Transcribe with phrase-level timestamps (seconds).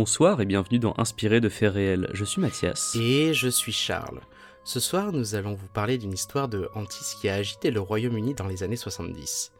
[0.00, 2.08] Bonsoir et bienvenue dans Inspiré de faits réels.
[2.14, 2.96] Je suis Mathias.
[2.96, 4.22] Et je suis Charles.
[4.64, 8.32] Ce soir, nous allons vous parler d'une histoire de Antis qui a agité le Royaume-Uni
[8.32, 9.52] dans les années 70.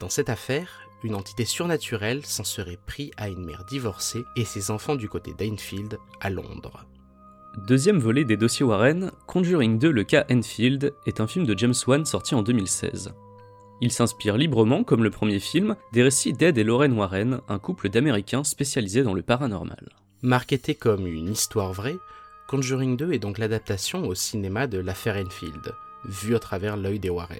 [0.00, 4.70] Dans cette affaire, une entité surnaturelle s'en serait pris à une mère divorcée et ses
[4.70, 6.86] enfants du côté d'Enfield, à Londres.
[7.66, 11.74] Deuxième volet des dossiers Warren, Conjuring 2 Le cas Enfield est un film de James
[11.86, 13.12] Wan sorti en 2016.
[13.80, 17.88] Il s'inspire librement, comme le premier film, des récits d'Ed et Lorraine Warren, un couple
[17.88, 19.88] d'Américains spécialisés dans le paranormal.
[20.22, 21.96] Marketé comme une histoire vraie,
[22.46, 27.10] Conjuring 2 est donc l'adaptation au cinéma de l'affaire Enfield, vue à travers l'œil des
[27.10, 27.38] Warren.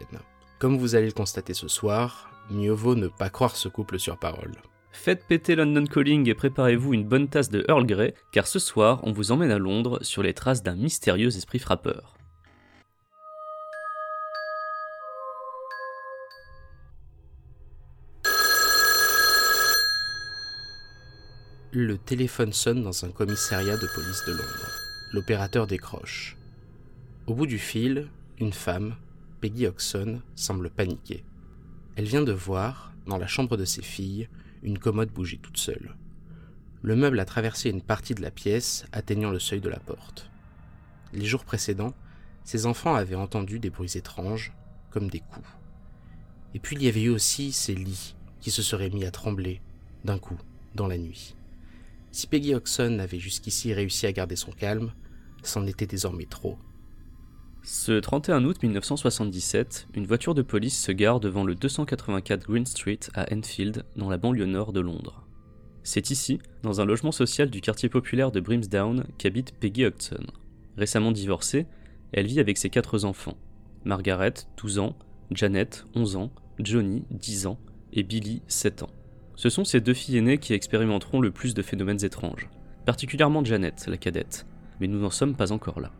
[0.58, 4.18] Comme vous allez le constater ce soir, mieux vaut ne pas croire ce couple sur
[4.18, 4.54] parole.
[4.92, 9.00] Faites péter London Calling et préparez-vous une bonne tasse de Earl Grey, car ce soir,
[9.02, 12.13] on vous emmène à Londres sur les traces d'un mystérieux esprit frappeur.
[21.76, 24.70] Le téléphone sonne dans un commissariat de police de Londres.
[25.12, 26.36] L'opérateur décroche.
[27.26, 28.06] Au bout du fil,
[28.38, 28.94] une femme,
[29.40, 31.24] Peggy Oxon, semble paniquée.
[31.96, 34.28] Elle vient de voir, dans la chambre de ses filles,
[34.62, 35.96] une commode bouger toute seule.
[36.82, 40.30] Le meuble a traversé une partie de la pièce, atteignant le seuil de la porte.
[41.12, 41.94] Les jours précédents,
[42.44, 44.52] ses enfants avaient entendu des bruits étranges,
[44.92, 45.48] comme des coups.
[46.54, 49.60] Et puis il y avait eu aussi ces lits qui se seraient mis à trembler,
[50.04, 50.38] d'un coup,
[50.76, 51.34] dans la nuit.
[52.14, 54.92] Si Peggy Oxon avait jusqu'ici réussi à garder son calme,
[55.42, 56.56] c'en était désormais trop.
[57.64, 63.00] Ce 31 août 1977, une voiture de police se gare devant le 284 Green Street
[63.14, 65.26] à Enfield, dans la banlieue nord de Londres.
[65.82, 70.24] C'est ici, dans un logement social du quartier populaire de Brimsdown, qu'habite Peggy Hodgson.
[70.76, 71.66] Récemment divorcée,
[72.12, 73.36] elle vit avec ses quatre enfants.
[73.84, 74.96] Margaret, 12 ans,
[75.32, 76.30] Janet, 11 ans,
[76.60, 77.58] Johnny, 10 ans,
[77.92, 78.90] et Billy, 7 ans.
[79.36, 82.48] Ce sont ces deux filles aînées qui expérimenteront le plus de phénomènes étranges,
[82.86, 84.46] particulièrement Janet, la cadette,
[84.80, 85.90] mais nous n'en sommes pas encore là.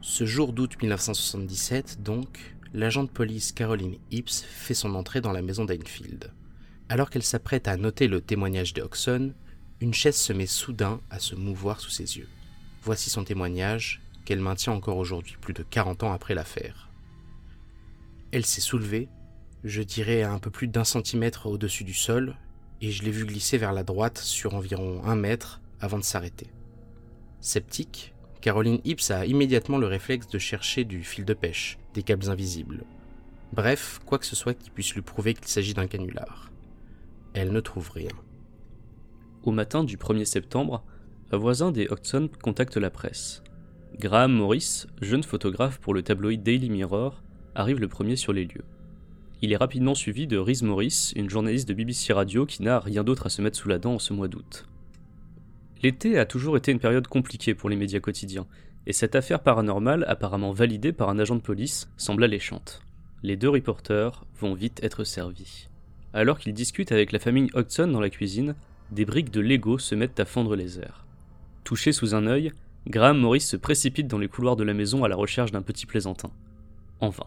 [0.00, 5.42] Ce jour d'août 1977, donc, l'agent de police Caroline Hips fait son entrée dans la
[5.42, 6.32] maison d'Enfield.
[6.88, 9.32] Alors qu'elle s'apprête à noter le témoignage de Oxon,
[9.80, 12.28] une chaise se met soudain à se mouvoir sous ses yeux.
[12.82, 16.88] Voici son témoignage, qu'elle maintient encore aujourd'hui, plus de 40 ans après l'affaire.
[18.32, 19.08] Elle s'est soulevée,
[19.64, 22.36] je dirais à un peu plus d'un centimètre au-dessus du sol,
[22.80, 26.48] et je l'ai vu glisser vers la droite sur environ un mètre avant de s'arrêter.
[27.40, 32.30] Sceptique, Caroline Hips a immédiatement le réflexe de chercher du fil de pêche, des câbles
[32.30, 32.84] invisibles.
[33.52, 36.50] Bref, quoi que ce soit qui puisse lui prouver qu'il s'agit d'un canular.
[37.34, 38.10] Elle ne trouve rien.
[39.42, 40.84] Au matin du 1er septembre,
[41.32, 43.42] un voisin des Hodgson contacte la presse.
[43.98, 47.22] Graham Morris, jeune photographe pour le tabloïd Daily Mirror,
[47.54, 48.64] arrive le premier sur les lieux.
[49.42, 53.02] Il est rapidement suivi de Rhys Morris, une journaliste de BBC Radio qui n'a rien
[53.02, 54.66] d'autre à se mettre sous la dent en ce mois d'août.
[55.82, 58.46] L'été a toujours été une période compliquée pour les médias quotidiens,
[58.86, 62.82] et cette affaire paranormale, apparemment validée par un agent de police, semble alléchante.
[63.22, 65.68] Les deux reporters vont vite être servis.
[66.12, 68.54] Alors qu'ils discutent avec la famille Hodgson dans la cuisine,
[68.90, 71.06] des briques de Lego se mettent à fondre les airs.
[71.64, 72.52] Touché sous un œil,
[72.88, 75.86] Graham Morris se précipite dans les couloirs de la maison à la recherche d'un petit
[75.86, 76.30] plaisantin.
[77.00, 77.26] En vain.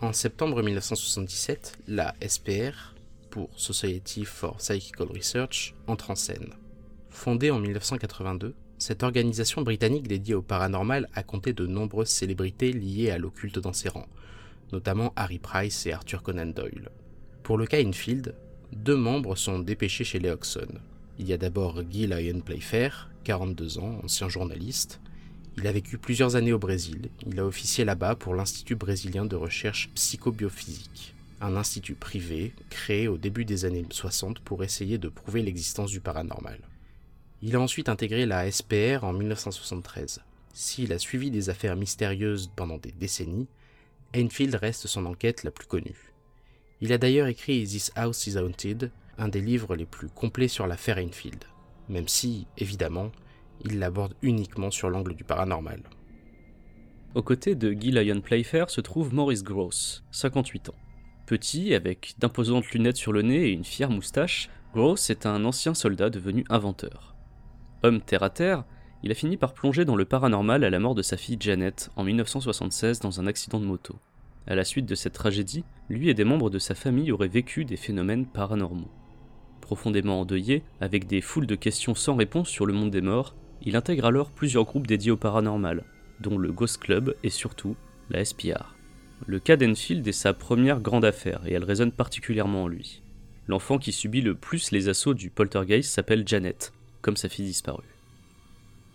[0.00, 2.94] En septembre 1977, la SPR,
[3.30, 6.54] pour Society for Psychical Research, entre en scène.
[7.10, 13.10] Fondée en 1982, cette organisation britannique dédiée au paranormal a compté de nombreuses célébrités liées
[13.10, 14.06] à l'occulte dans ses rangs,
[14.70, 16.90] notamment Harry Price et Arthur Conan Doyle.
[17.42, 18.36] Pour le cas Enfield,
[18.72, 20.78] deux membres sont dépêchés chez les Hodgson.
[21.18, 25.00] Il y a d'abord Guy Lyon Playfair, 42 ans, ancien journaliste.
[25.60, 27.10] Il a vécu plusieurs années au Brésil.
[27.26, 33.18] Il a officié là-bas pour l'Institut brésilien de recherche psychobiophysique, un institut privé créé au
[33.18, 36.60] début des années 60 pour essayer de prouver l'existence du paranormal.
[37.42, 40.20] Il a ensuite intégré la SPR en 1973.
[40.52, 43.48] S'il a suivi des affaires mystérieuses pendant des décennies,
[44.16, 46.12] Enfield reste son enquête la plus connue.
[46.80, 50.68] Il a d'ailleurs écrit This House is Haunted, un des livres les plus complets sur
[50.68, 51.42] l'affaire Enfield,
[51.88, 53.10] même si, évidemment,
[53.64, 55.82] il l'aborde uniquement sur l'angle du paranormal.
[57.14, 60.74] Aux côtés de Guy Lyon Playfair se trouve Maurice Gross, 58 ans.
[61.26, 65.74] Petit, avec d'imposantes lunettes sur le nez et une fière moustache, Gross est un ancien
[65.74, 67.16] soldat devenu inventeur.
[67.82, 68.64] Homme terre à terre,
[69.02, 71.90] il a fini par plonger dans le paranormal à la mort de sa fille Janet
[71.96, 73.96] en 1976 dans un accident de moto.
[74.46, 77.64] À la suite de cette tragédie, lui et des membres de sa famille auraient vécu
[77.64, 78.90] des phénomènes paranormaux.
[79.60, 83.34] Profondément endeuillé, avec des foules de questions sans réponse sur le monde des morts,
[83.68, 85.84] il intègre alors plusieurs groupes dédiés au paranormal,
[86.20, 87.76] dont le Ghost Club et surtout
[88.08, 88.74] la SPR.
[89.26, 93.02] Le cas d'Enfield est sa première grande affaire et elle résonne particulièrement en lui.
[93.46, 96.72] L'enfant qui subit le plus les assauts du poltergeist s'appelle Janet,
[97.02, 97.84] comme sa fille disparue.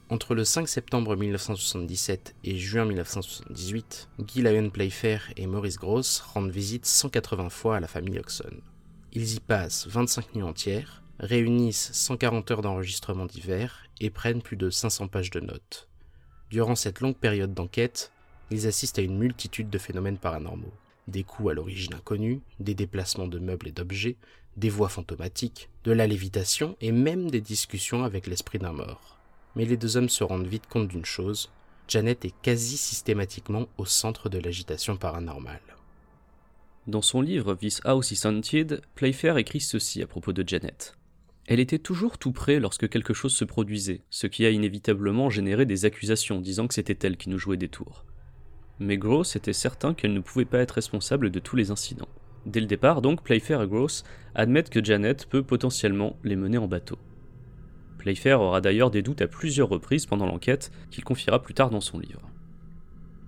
[0.09, 6.49] Entre le 5 septembre 1977 et juin 1978, Guy Lyon Playfair et Maurice Gross rendent
[6.49, 8.49] visite 180 fois à la famille Oxon.
[9.11, 14.69] Ils y passent 25 nuits entières, réunissent 140 heures d'enregistrement divers et prennent plus de
[14.69, 15.87] 500 pages de notes.
[16.49, 18.11] Durant cette longue période d'enquête,
[18.51, 20.73] ils assistent à une multitude de phénomènes paranormaux.
[21.07, 24.17] Des coups à l'origine inconnue, des déplacements de meubles et d'objets,
[24.57, 29.17] des voix fantomatiques, de la lévitation et même des discussions avec l'esprit d'un mort.
[29.55, 31.49] Mais les deux hommes se rendent vite compte d'une chose,
[31.87, 35.61] Janet est quasi systématiquement au centre de l'agitation paranormale.
[36.85, 40.97] Dans son livre This House is Haunted, Playfair écrit ceci à propos de Janet.
[41.47, 45.65] Elle était toujours tout près lorsque quelque chose se produisait, ce qui a inévitablement généré
[45.65, 48.05] des accusations disant que c'était elle qui nous jouait des tours.
[48.79, 52.07] Mais Gross était certain qu'elle ne pouvait pas être responsable de tous les incidents.
[52.45, 54.03] Dès le départ, donc, Playfair et Gross
[54.35, 56.97] admettent que Janet peut potentiellement les mener en bateau.
[57.97, 61.81] Playfair aura d'ailleurs des doutes à plusieurs reprises pendant l'enquête, qu'il confiera plus tard dans
[61.81, 62.21] son livre.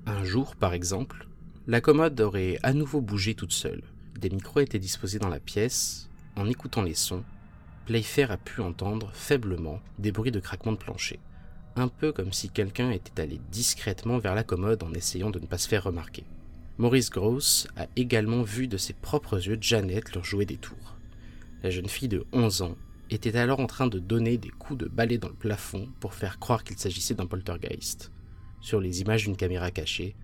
[0.05, 1.27] Un jour, par exemple,
[1.67, 3.83] la commode aurait à nouveau bougé toute seule.
[4.19, 6.09] Des micros étaient disposés dans la pièce.
[6.35, 7.23] En écoutant les sons,
[7.85, 11.19] Playfair a pu entendre faiblement des bruits de craquement de plancher,
[11.75, 15.45] un peu comme si quelqu'un était allé discrètement vers la commode en essayant de ne
[15.45, 16.23] pas se faire remarquer.
[16.79, 20.95] Maurice Gross a également vu de ses propres yeux Janet leur jouer des tours.
[21.61, 22.75] La jeune fille de 11 ans
[23.11, 26.39] était alors en train de donner des coups de balai dans le plafond pour faire
[26.39, 28.11] croire qu'il s'agissait d'un poltergeist.
[28.61, 30.15] Sur les images d'une caméra cachée,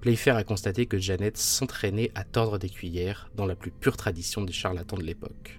[0.00, 4.42] Playfair a constaté que Janet s'entraînait à tordre des cuillères dans la plus pure tradition
[4.42, 5.58] des charlatans de l'époque.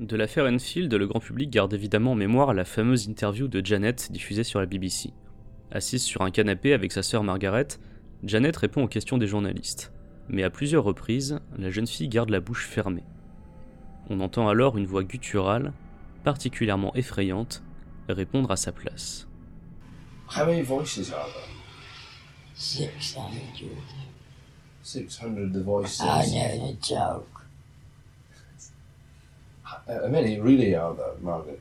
[0.00, 4.10] De l'affaire Enfield, le grand public garde évidemment en mémoire la fameuse interview de Janet
[4.10, 5.10] diffusée sur la BBC.
[5.70, 7.68] Assise sur un canapé avec sa sœur Margaret,
[8.24, 9.92] Janet répond aux questions des journalistes.
[10.28, 13.04] Mais à plusieurs reprises, la jeune fille garde la bouche fermée.
[14.08, 15.72] On entend alors une voix gutturale,
[16.24, 17.62] particulièrement effrayante,
[18.08, 19.28] répondre à sa place.
[20.36, 21.48] How many voices are there?
[22.54, 23.20] 600.
[24.82, 26.00] 600 the voices.
[26.00, 27.31] I know the joke.
[29.88, 31.60] How many really are there, Margaret?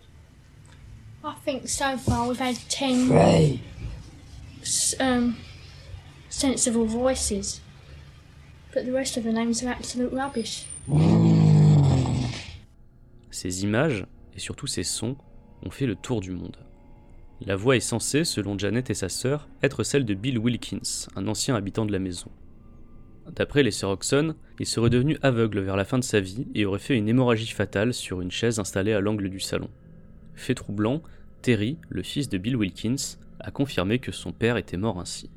[1.23, 3.59] I think so far we've had 10 Three.
[4.62, 5.35] s- um,
[6.29, 7.62] sensible voices.
[8.73, 10.65] But the rest of the names are absolute rubbish.
[13.31, 15.15] Ces images, et surtout ces sons,
[15.65, 16.57] ont fait le tour du monde.
[17.45, 21.27] La voix est censée, selon Janet et sa sœur, être celle de Bill Wilkins, un
[21.27, 22.29] ancien habitant de la maison.
[23.36, 26.66] D'après les sœurs Oxon, il serait devenu aveugle vers la fin de sa vie et
[26.66, 29.69] aurait fait une hémorragie fatale sur une chaise installée à l'angle du salon.
[30.36, 31.01] Fait troublant,
[31.42, 35.31] Terry, le fils de Bill Wilkins, a confirmé que son père était mort ainsi.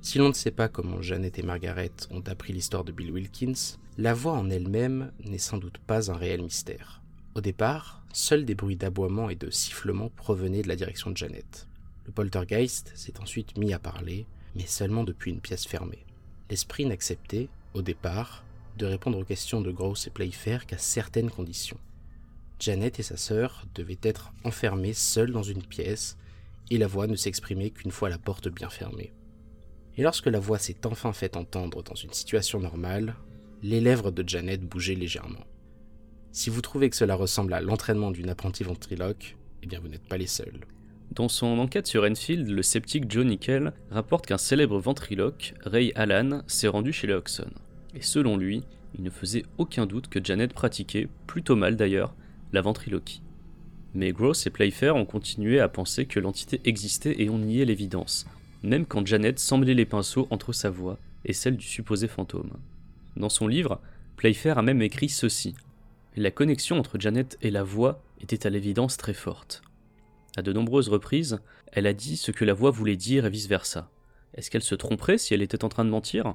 [0.00, 3.78] Si l'on ne sait pas comment Janet et Margaret ont appris l'histoire de Bill Wilkins,
[3.96, 7.00] la voix en elle-même n'est sans doute pas un réel mystère.
[7.34, 11.68] Au départ, seuls des bruits d'aboiement et de sifflement provenaient de la direction de Janet.
[12.06, 16.03] Le poltergeist s'est ensuite mis à parler, mais seulement depuis une pièce fermée.
[16.50, 18.44] L'esprit n'acceptait, au départ,
[18.76, 21.78] de répondre aux questions de Gross et Playfair qu'à certaines conditions.
[22.60, 26.16] Janet et sa sœur devaient être enfermées seules dans une pièce,
[26.70, 29.12] et la voix ne s'exprimait qu'une fois la porte bien fermée.
[29.96, 33.14] Et lorsque la voix s'est enfin fait entendre dans une situation normale,
[33.62, 35.44] les lèvres de Janet bougeaient légèrement.
[36.32, 40.08] Si vous trouvez que cela ressemble à l'entraînement d'une apprentie ventriloque, eh bien vous n'êtes
[40.08, 40.66] pas les seuls.
[41.12, 46.42] Dans son enquête sur Enfield, le sceptique Joe Nickel rapporte qu'un célèbre ventriloque, Ray Allan,
[46.46, 47.50] s'est rendu chez les Oxon.
[47.94, 48.64] Et selon lui,
[48.96, 52.14] il ne faisait aucun doute que Janet pratiquait, plutôt mal d'ailleurs,
[52.52, 53.22] la ventriloquie.
[53.94, 58.26] Mais Gross et Playfair ont continué à penser que l'entité existait et ont nié l'évidence,
[58.62, 62.50] même quand Janet semblait les pinceaux entre sa voix et celle du supposé fantôme.
[63.16, 63.80] Dans son livre,
[64.16, 65.54] Playfair a même écrit ceci.
[66.16, 69.62] La connexion entre Janet et la voix était à l'évidence très forte.
[70.36, 71.40] À de nombreuses reprises,
[71.72, 73.90] elle a dit ce que la voix voulait dire et vice-versa.
[74.34, 76.34] Est-ce qu'elle se tromperait si elle était en train de mentir?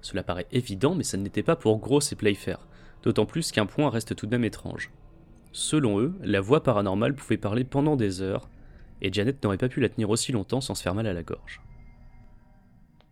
[0.00, 2.66] Cela paraît évident, mais ça n'était pas pour Gross et Playfair,
[3.02, 4.90] d'autant plus qu'un point reste tout de même étrange.
[5.52, 8.48] Selon eux, la voix paranormale pouvait parler pendant des heures,
[9.02, 11.22] et Janet n'aurait pas pu la tenir aussi longtemps sans se faire mal à la
[11.22, 11.60] gorge.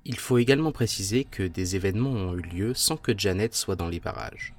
[0.05, 3.89] Il faut également préciser que des événements ont eu lieu sans que Janet soit dans
[3.89, 4.55] les parages.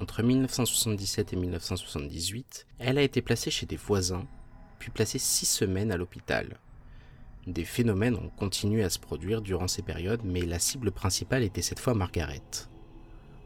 [0.00, 4.26] Entre 1977 et 1978, elle a été placée chez des voisins,
[4.82, 6.58] puis placée six semaines à l'hôpital.
[7.46, 11.62] Des phénomènes ont continué à se produire durant ces périodes, mais la cible principale était
[11.62, 12.42] cette fois Margaret.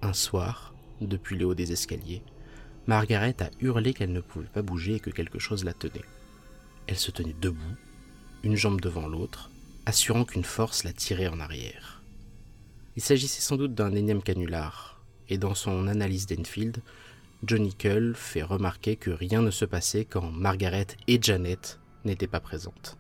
[0.01, 2.23] Un soir, depuis le haut des escaliers,
[2.87, 6.07] Margaret a hurlé qu'elle ne pouvait pas bouger et que quelque chose la tenait.
[6.87, 7.77] Elle se tenait debout,
[8.43, 9.51] une jambe devant l'autre,
[9.85, 12.03] assurant qu'une force la tirait en arrière.
[12.97, 16.83] Il s'agissait sans doute d'un énième canular, et dans son analyse d'Enfield,
[17.45, 22.41] Johnny Cull fait remarquer que rien ne se passait quand Margaret et Janet n'étaient pas
[22.41, 22.97] présentes.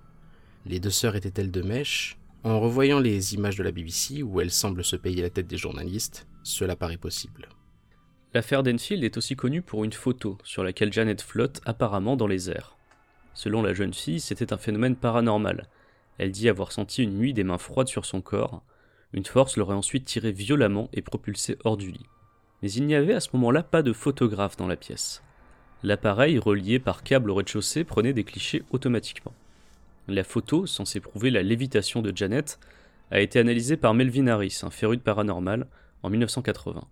[0.66, 2.18] Les deux sœurs étaient-elles de mèche?
[2.44, 5.56] En revoyant les images de la BBC où elles semblent se payer la tête des
[5.56, 7.48] journalistes, cela paraît possible.
[8.34, 12.50] L'affaire d'Enfield est aussi connue pour une photo sur laquelle Janet flotte apparemment dans les
[12.50, 12.76] airs.
[13.32, 15.68] Selon la jeune fille, c'était un phénomène paranormal.
[16.18, 18.62] Elle dit avoir senti une nuit des mains froides sur son corps.
[19.12, 22.06] Une force l'aurait ensuite tirée violemment et propulsée hors du lit.
[22.66, 25.22] Mais il n'y avait à ce moment-là pas de photographe dans la pièce.
[25.84, 29.32] L'appareil, relié par câble au rez-de-chaussée, prenait des clichés automatiquement.
[30.08, 32.58] La photo, censée prouver la lévitation de Janet,
[33.12, 35.68] a été analysée par Melvin Harris, un féru de paranormal,
[36.02, 36.82] en 1980.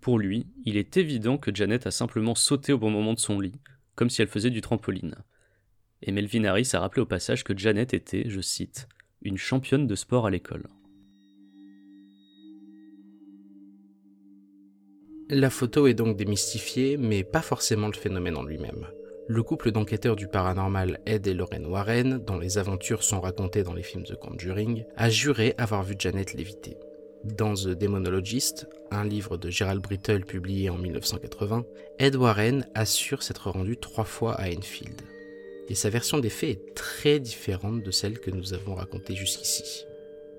[0.00, 3.38] Pour lui, il est évident que Janet a simplement sauté au bon moment de son
[3.38, 3.60] lit,
[3.94, 5.14] comme si elle faisait du trampoline.
[6.02, 8.88] Et Melvin Harris a rappelé au passage que Janet était, je cite,
[9.22, 10.66] une championne de sport à l'école.
[15.28, 18.86] La photo est donc démystifiée, mais pas forcément le phénomène en lui-même.
[19.26, 23.74] Le couple d'enquêteurs du paranormal Ed et Lorraine Warren, dont les aventures sont racontées dans
[23.74, 26.76] les films The Conjuring, a juré avoir vu Janet léviter.
[27.24, 31.64] Dans The Demonologist, un livre de Gerald Brittle publié en 1980,
[31.98, 35.02] Ed Warren assure s'être rendu trois fois à Enfield.
[35.68, 39.86] Et sa version des faits est très différente de celle que nous avons racontée jusqu'ici.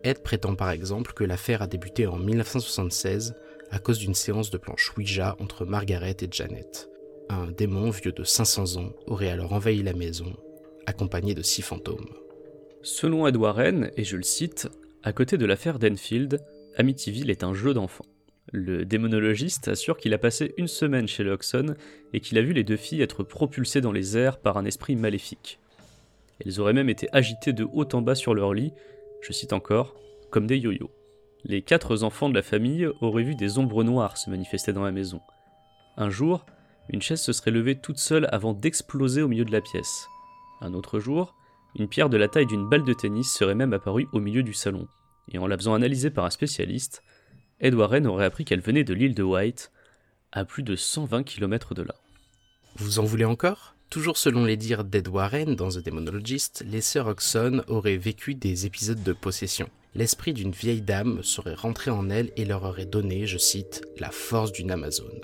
[0.05, 3.35] Ed prétend par exemple que l'affaire a débuté en 1976
[3.71, 6.89] à cause d'une séance de planche Ouija entre Margaret et Janet.
[7.29, 10.33] Un démon vieux de 500 ans aurait alors envahi la maison,
[10.85, 12.07] accompagné de six fantômes.
[12.81, 14.69] Selon Ed Warren, et je le cite,
[15.03, 16.39] à côté de l'affaire d'Enfield,
[16.77, 18.05] Amityville est un jeu d'enfant.
[18.53, 21.75] Le démonologiste assure qu'il a passé une semaine chez Loxon
[22.13, 24.95] et qu'il a vu les deux filles être propulsées dans les airs par un esprit
[24.95, 25.59] maléfique.
[26.45, 28.71] Elles auraient même été agitées de haut en bas sur leur lit,
[29.21, 29.95] je cite encore,
[30.29, 30.89] comme des yo-yo.
[31.49, 34.91] Les quatre enfants de la famille auraient vu des ombres noires se manifester dans la
[34.91, 35.21] maison.
[35.95, 36.45] Un jour,
[36.89, 40.09] une chaise se serait levée toute seule avant d'exploser au milieu de la pièce.
[40.59, 41.35] Un autre jour,
[41.75, 44.53] une pierre de la taille d'une balle de tennis serait même apparue au milieu du
[44.53, 44.89] salon.
[45.31, 47.01] Et en la faisant analyser par un spécialiste,
[47.61, 49.71] Ed Warren aurait appris qu'elle venait de l'île de White,
[50.33, 51.95] à plus de 120 km de là.
[52.75, 53.75] Vous en voulez encore?
[53.89, 58.65] Toujours selon les dires d'Ed Warren dans The Demonologist, les sœurs Oxon auraient vécu des
[58.65, 59.69] épisodes de possession.
[59.97, 64.11] L'esprit d'une vieille dame serait rentré en elles et leur aurait donné, je cite, la
[64.11, 65.21] force d'une Amazone.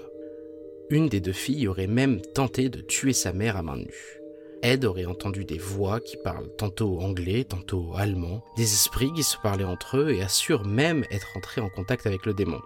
[0.90, 4.20] Une des deux filles aurait même tenté de tuer sa mère à main nue.
[4.64, 9.38] Ed aurait entendu des voix qui parlent tantôt anglais, tantôt allemand, des esprits qui se
[9.44, 12.62] parlaient entre eux et assure même être entré en contact avec le démon.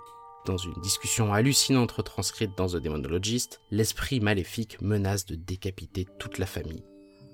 [0.46, 6.46] Dans une discussion hallucinante retranscrite dans The Demonologist, l'esprit maléfique menace de décapiter toute la
[6.46, 6.86] famille.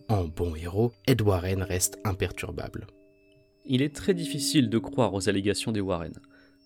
[0.10, 2.88] En bon héros, Ed Warren reste imperturbable.
[3.66, 6.14] Il est très difficile de croire aux allégations des Warren.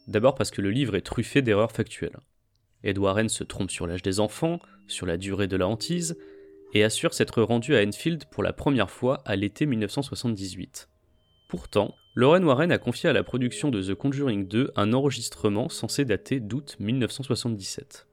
[0.07, 2.17] D'abord parce que le livre est truffé d'erreurs factuelles.
[2.83, 6.17] Ed Warren se trompe sur l'âge des enfants, sur la durée de la hantise,
[6.73, 10.89] et assure s'être rendu à Enfield pour la première fois à l'été 1978.
[11.49, 16.03] Pourtant, Lauren Warren a confié à la production de The Conjuring 2 un enregistrement censé
[16.03, 18.07] dater d'août 1977.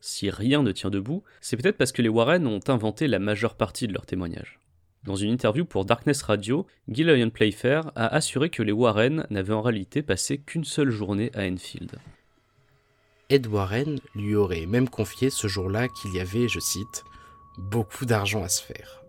[0.00, 3.56] Si rien ne tient debout, c'est peut-être parce que les Warren ont inventé la majeure
[3.56, 4.60] partie de leur témoignage.
[5.04, 9.62] Dans une interview pour Darkness Radio, Gillian Playfair a assuré que les Warren n'avaient en
[9.62, 11.98] réalité passé qu'une seule journée à Enfield.
[13.30, 17.04] Ed Warren lui aurait même confié ce jour-là qu'il y avait, je cite,
[17.56, 19.02] beaucoup d'argent à se faire.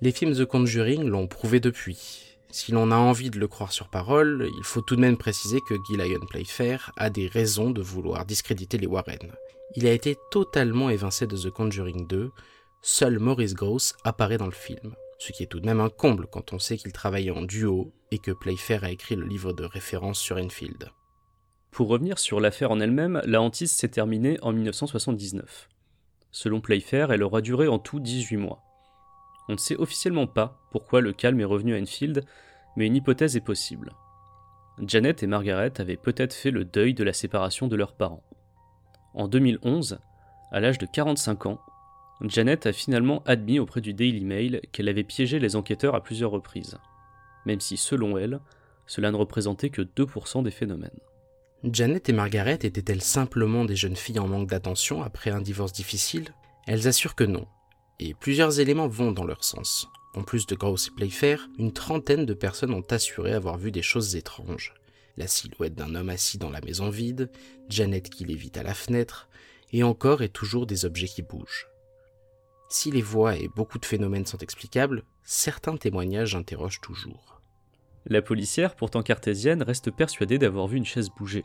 [0.00, 2.36] Les films The Conjuring l'ont prouvé depuis.
[2.50, 5.60] Si l'on a envie de le croire sur parole, il faut tout de même préciser
[5.68, 9.30] que Gillian Playfair a des raisons de vouloir discréditer les Warren.
[9.76, 12.32] Il a été totalement évincé de The Conjuring 2,
[12.82, 16.26] seul Maurice Gross apparaît dans le film, ce qui est tout de même un comble
[16.26, 19.64] quand on sait qu'il travaillait en duo et que Playfair a écrit le livre de
[19.64, 20.90] référence sur Enfield.
[21.70, 25.68] Pour revenir sur l'affaire en elle-même, la hantise s'est terminée en 1979.
[26.30, 28.62] Selon Playfair, elle aura duré en tout 18 mois.
[29.48, 32.24] On ne sait officiellement pas pourquoi le calme est revenu à Enfield,
[32.76, 33.92] mais une hypothèse est possible.
[34.80, 38.24] Janet et Margaret avaient peut-être fait le deuil de la séparation de leurs parents.
[39.14, 39.98] En 2011,
[40.52, 41.60] à l'âge de 45 ans,
[42.22, 46.30] Janet a finalement admis auprès du Daily Mail qu'elle avait piégé les enquêteurs à plusieurs
[46.30, 46.78] reprises,
[47.44, 48.40] même si selon elle,
[48.86, 50.98] cela ne représentait que 2% des phénomènes.
[51.64, 56.34] Janet et Margaret étaient-elles simplement des jeunes filles en manque d'attention après un divorce difficile?
[56.66, 57.46] Elles assurent que non.
[57.98, 59.88] Et plusieurs éléments vont dans leur sens.
[60.14, 63.82] En plus de Gross et Playfair, une trentaine de personnes ont assuré avoir vu des
[63.82, 64.74] choses étranges.
[65.16, 67.30] La silhouette d'un homme assis dans la maison vide,
[67.68, 69.28] Janet qui lévite à la fenêtre,
[69.72, 71.68] et encore et toujours des objets qui bougent.
[72.68, 77.40] Si les voix et beaucoup de phénomènes sont explicables, certains témoignages interrogent toujours.
[78.06, 81.44] La policière, pourtant cartésienne, reste persuadée d'avoir vu une chaise bouger.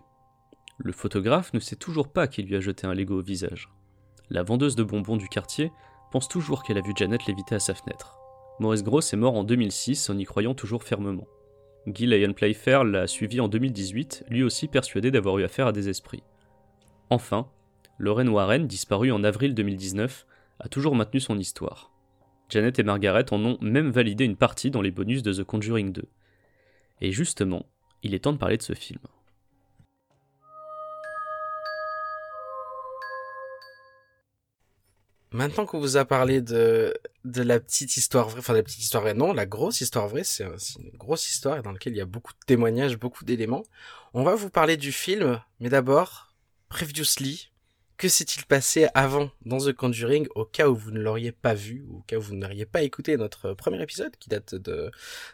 [0.77, 3.69] Le photographe ne sait toujours pas qui lui a jeté un Lego au visage.
[4.29, 5.71] La vendeuse de bonbons du quartier
[6.11, 8.17] pense toujours qu'elle a vu Janet léviter à sa fenêtre.
[8.59, 11.27] Maurice Gross est mort en 2006 en y croyant toujours fermement.
[11.87, 15.89] Guy Lyon Playfair l'a suivi en 2018, lui aussi persuadé d'avoir eu affaire à des
[15.89, 16.23] esprits.
[17.09, 17.47] Enfin,
[17.97, 20.25] Lorraine Warren, disparue en avril 2019,
[20.61, 21.91] a toujours maintenu son histoire.
[22.49, 25.91] Janet et Margaret en ont même validé une partie dans les bonus de The Conjuring
[25.91, 26.03] 2.
[27.01, 27.65] Et justement,
[28.03, 28.99] il est temps de parler de ce film.
[35.33, 39.13] Maintenant qu'on vous a parlé de, la petite histoire vraie, enfin la petite histoire vraie,
[39.13, 42.33] non, la grosse histoire vraie, c'est une grosse histoire dans laquelle il y a beaucoup
[42.33, 43.63] de témoignages, beaucoup d'éléments.
[44.13, 46.33] On va vous parler du film, mais d'abord,
[46.67, 47.50] previously,
[47.97, 51.85] que s'est-il passé avant dans The Conjuring au cas où vous ne l'auriez pas vu,
[51.87, 54.89] ou au cas où vous n'auriez pas écouté notre premier épisode qui date de,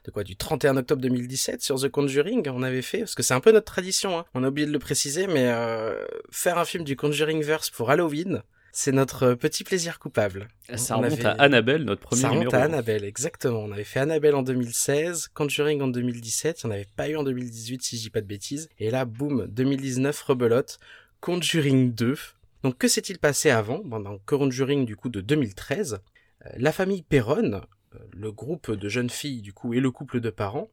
[0.05, 3.33] de quoi, du 31 octobre 2017 sur The Conjuring, on avait fait, parce que c'est
[3.33, 4.25] un peu notre tradition, hein.
[4.33, 7.89] on a oublié de le préciser, mais euh, faire un film du Conjuring verse pour
[7.89, 8.41] Halloween,
[8.73, 10.49] c'est notre petit plaisir coupable.
[10.75, 12.61] Ça On remonte avait- à Annabelle, notre premier Ça remonte numéro.
[12.61, 13.61] à Annabelle, exactement.
[13.61, 17.15] On avait fait Annabelle en 2016, Conjuring en 2017, il n'y en avait pas eu
[17.15, 18.69] en 2018 si je dis pas de bêtises.
[18.77, 20.77] Et là, boum, 2019, rebelote,
[21.21, 22.15] Conjuring 2.
[22.63, 25.99] Donc que s'est-il passé avant Dans Conjuring du coup de 2013,
[26.45, 27.61] euh, la famille Perron,
[27.95, 30.69] euh, le groupe de jeunes filles du coup et le couple de parents,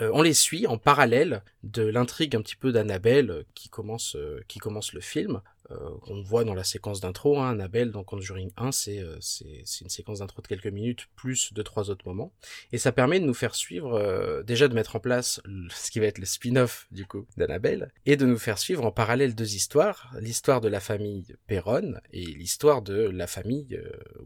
[0.00, 4.16] euh, on les suit en parallèle de l'intrigue un petit peu d'Annabelle euh, qui commence
[4.16, 5.40] euh, qui commence le film.
[5.70, 9.62] Euh, on voit dans la séquence d'intro, hein, Annabelle dans Conjuring 1, c'est euh, c'est
[9.64, 12.32] c'est une séquence d'intro de quelques minutes plus de trois autres moments,
[12.72, 15.40] et ça permet de nous faire suivre euh, déjà de mettre en place
[15.70, 18.92] ce qui va être le spin-off du coup d'Annabelle, et de nous faire suivre en
[18.92, 23.80] parallèle deux histoires, l'histoire de la famille Perron et l'histoire de la famille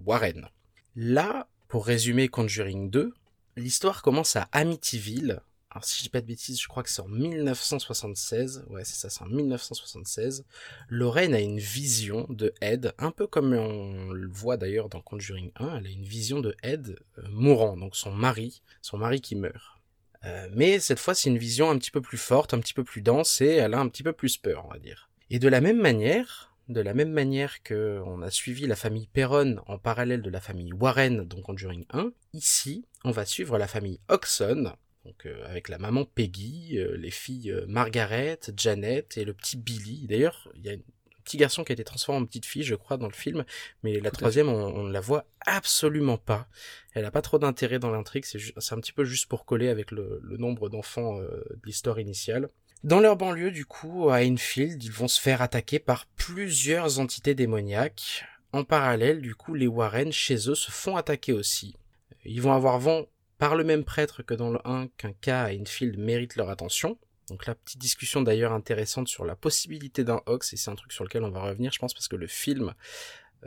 [0.05, 0.49] Warren.
[0.95, 3.14] Là, pour résumer Conjuring 2,
[3.57, 5.40] l'histoire commence à Amityville.
[5.71, 8.65] Alors si je dis pas de bêtises, je crois que c'est en 1976.
[8.71, 10.45] Ouais, c'est ça, c'est en 1976.
[10.89, 15.53] Lorraine a une vision de Ed, un peu comme on le voit d'ailleurs dans Conjuring
[15.55, 19.37] 1, elle a une vision de Ed euh, mourant, donc son mari, son mari qui
[19.37, 19.81] meurt.
[20.25, 22.85] Euh, mais cette fois, c'est une vision un petit peu plus forte, un petit peu
[22.85, 25.09] plus dense, et elle a un petit peu plus peur, on va dire.
[25.31, 29.07] Et de la même manière, de la même manière que on a suivi la famille
[29.07, 33.69] Perron en parallèle de la famille Warren dans Conjuring 1, ici, on va suivre la
[33.69, 34.73] famille Oxon,
[35.05, 39.57] donc euh, avec la maman Peggy, euh, les filles euh, Margaret, Janet et le petit
[39.57, 40.07] Billy.
[40.07, 40.81] D'ailleurs, il y a un
[41.25, 43.45] petit garçon qui a été transformé en petite fille, je crois, dans le film,
[43.83, 46.49] mais la troisième, on, ne la voit absolument pas.
[46.93, 49.91] Elle a pas trop d'intérêt dans l'intrigue, c'est un petit peu juste pour coller avec
[49.91, 52.49] le, le nombre d'enfants euh, de l'histoire initiale.
[52.83, 57.35] Dans leur banlieue, du coup, à Enfield, ils vont se faire attaquer par plusieurs entités
[57.35, 58.25] démoniaques.
[58.53, 61.77] En parallèle, du coup, les Warren, chez eux, se font attaquer aussi.
[62.25, 63.07] Ils vont avoir vent
[63.40, 66.98] par le même prêtre que dans le 1 qu'un cas à Enfield mérite leur attention.
[67.31, 70.92] Donc la petite discussion d'ailleurs intéressante sur la possibilité d'un hoax, et c'est un truc
[70.92, 72.74] sur lequel on va revenir, je pense, parce que le film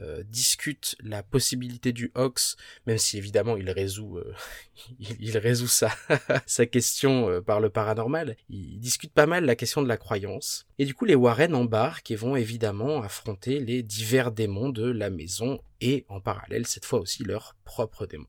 [0.01, 2.55] euh, discute la possibilité du hoax,
[2.87, 4.33] même si évidemment il résout, euh,
[4.99, 5.91] il, il résout sa,
[6.47, 8.35] sa question euh, par le paranormal.
[8.49, 10.65] Il discute pas mal la question de la croyance.
[10.79, 15.11] Et du coup, les Warren embarquent et vont évidemment affronter les divers démons de la
[15.11, 18.25] maison et en parallèle cette fois aussi leurs propres démons.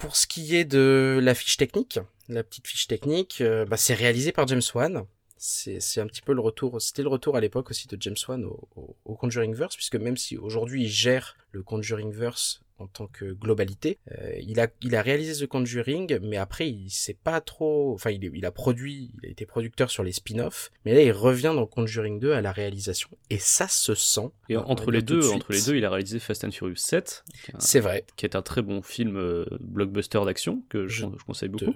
[0.00, 3.92] Pour ce qui est de la fiche technique, la petite fiche technique, euh, bah, c'est
[3.92, 5.04] réalisé par James Wan.
[5.36, 8.44] C'est un petit peu le retour, c'était le retour à l'époque aussi de James Wan
[8.44, 13.32] au, au, au Conjuringverse, puisque même si aujourd'hui il gère le Conjuringverse en tant que
[13.32, 17.92] globalité, euh, il a il a réalisé The Conjuring, mais après il sait pas trop,
[17.94, 21.12] enfin il, il a produit, il a été producteur sur les spin-offs, mais là il
[21.12, 24.30] revient dans Conjuring 2 à la réalisation, et ça se sent.
[24.48, 27.24] Et entre les de deux, entre les deux, il a réalisé Fast and Furious 7,
[27.44, 28.04] qui est un, c'est vrai.
[28.16, 31.74] qui est un très bon film euh, blockbuster d'action que je, Je je conseille beaucoup.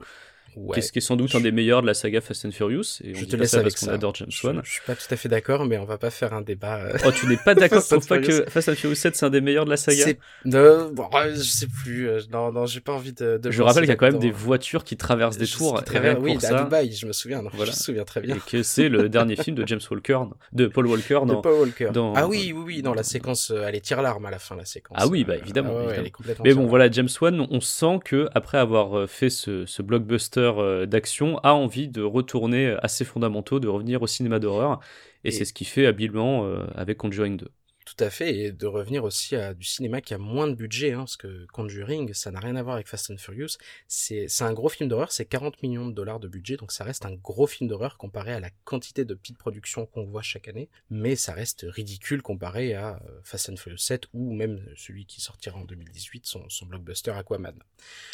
[0.56, 0.74] Ouais.
[0.74, 3.12] Qu'est-ce qui est sans doute un des meilleurs de la saga Fast and Furious et
[3.14, 4.60] on Je te laisse ça avec parce qu'on adore James Je, Wan.
[4.64, 6.76] je suis pas tout à fait d'accord, mais on va pas faire un débat.
[6.78, 9.30] euh, Oh, tu n'es pas d'accord pour pas que Fast and Furious 7 c'est un
[9.30, 10.04] des meilleurs de la saga
[10.44, 12.08] bon, je sais plus.
[12.08, 13.38] euh, Non, non, j'ai pas envie de.
[13.38, 15.56] de Je me rappelle qu'il y a quand même des voitures qui traversent des Je-
[15.56, 17.42] tours traversent- oui, pour à Dubaï, je me souviens.
[17.42, 17.72] non, Voilà.
[17.72, 18.36] Je me souviens très bien.
[18.36, 20.20] et que c'est le dernier film de James Walker,
[20.52, 21.40] de Paul Walker De dans...
[21.42, 21.90] Paul Walker.
[21.92, 24.56] dans- ah oui, oui, oui, dans la séquence, euh, elle est tire-larme à la fin,
[24.56, 24.98] la séquence.
[25.00, 26.00] Ah oui, bah, évidemment, ah
[26.44, 30.87] Mais bon, voilà, James Wan, on sent que après avoir fait ce blockbuster réalisateur euh,
[30.87, 34.80] d'action a envie de retourner à ses fondamentaux, de revenir au cinéma d'horreur.
[35.24, 37.48] Et, Et- c'est ce qu'il fait habilement euh, avec Conjuring 2.
[37.84, 40.92] Tout à fait, et de revenir aussi à du cinéma qui a moins de budget,
[40.92, 43.58] hein, parce que Conjuring, ça n'a rien à voir avec Fast and Furious.
[43.88, 47.04] C'est un gros film d'horreur, c'est 40 millions de dollars de budget, donc ça reste
[47.04, 50.70] un gros film d'horreur comparé à la quantité de petites productions qu'on voit chaque année,
[50.88, 55.20] mais ça reste ridicule comparé à euh, Fast and Furious 7 ou même celui qui
[55.20, 57.54] sortira en 2018, son, son blockbuster Aquaman.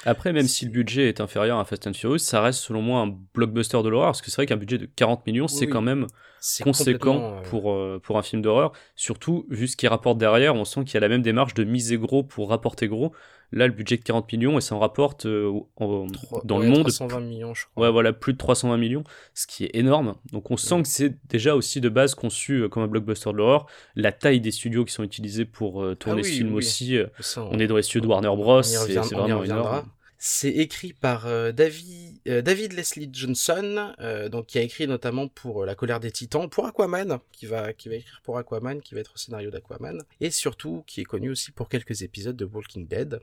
[0.05, 3.03] Après, même si le budget est inférieur à Fast and Furious, ça reste selon moi
[3.03, 5.83] un blockbuster de l'horreur, parce que c'est vrai qu'un budget de 40 millions, c'est quand
[5.83, 6.09] même
[6.63, 8.73] conséquent euh, pour, euh, pour un film d'horreur.
[8.97, 11.65] Surtout, vu ce qu'il rapporte derrière, on sent qu'il y a la même démarche de
[11.65, 13.13] miser gros pour rapporter gros.
[13.53, 16.07] Là, le budget de 40 millions, et ça en rapporte euh, en-
[16.45, 17.87] dans ouais, le monde 320 millions, je crois.
[17.87, 19.03] Ouais, voilà, plus de 320 millions,
[19.35, 20.15] ce qui est énorme.
[20.33, 20.83] Donc on sent Ouais.
[20.83, 23.67] que c'est déjà aussi de base conçu euh, comme un blockbuster de l'horreur.
[23.97, 26.55] La taille des studios qui sont utilisés pour euh, tourner Ah oui, ce film oui.
[26.59, 29.15] aussi, Ça, on est dans les studios de Warner Bros, on y c'est revient- c'est
[29.17, 29.71] on y vraiment reviendra.
[29.71, 29.89] énorme.
[30.23, 35.29] C'est écrit par euh, David, euh, David Leslie Johnson, euh, donc qui a écrit notamment
[35.29, 38.83] pour euh, La colère des titans, pour Aquaman, qui va, qui va écrire pour Aquaman,
[38.83, 42.37] qui va être au scénario d'Aquaman, et surtout qui est connu aussi pour quelques épisodes
[42.37, 43.21] de Walking Dead.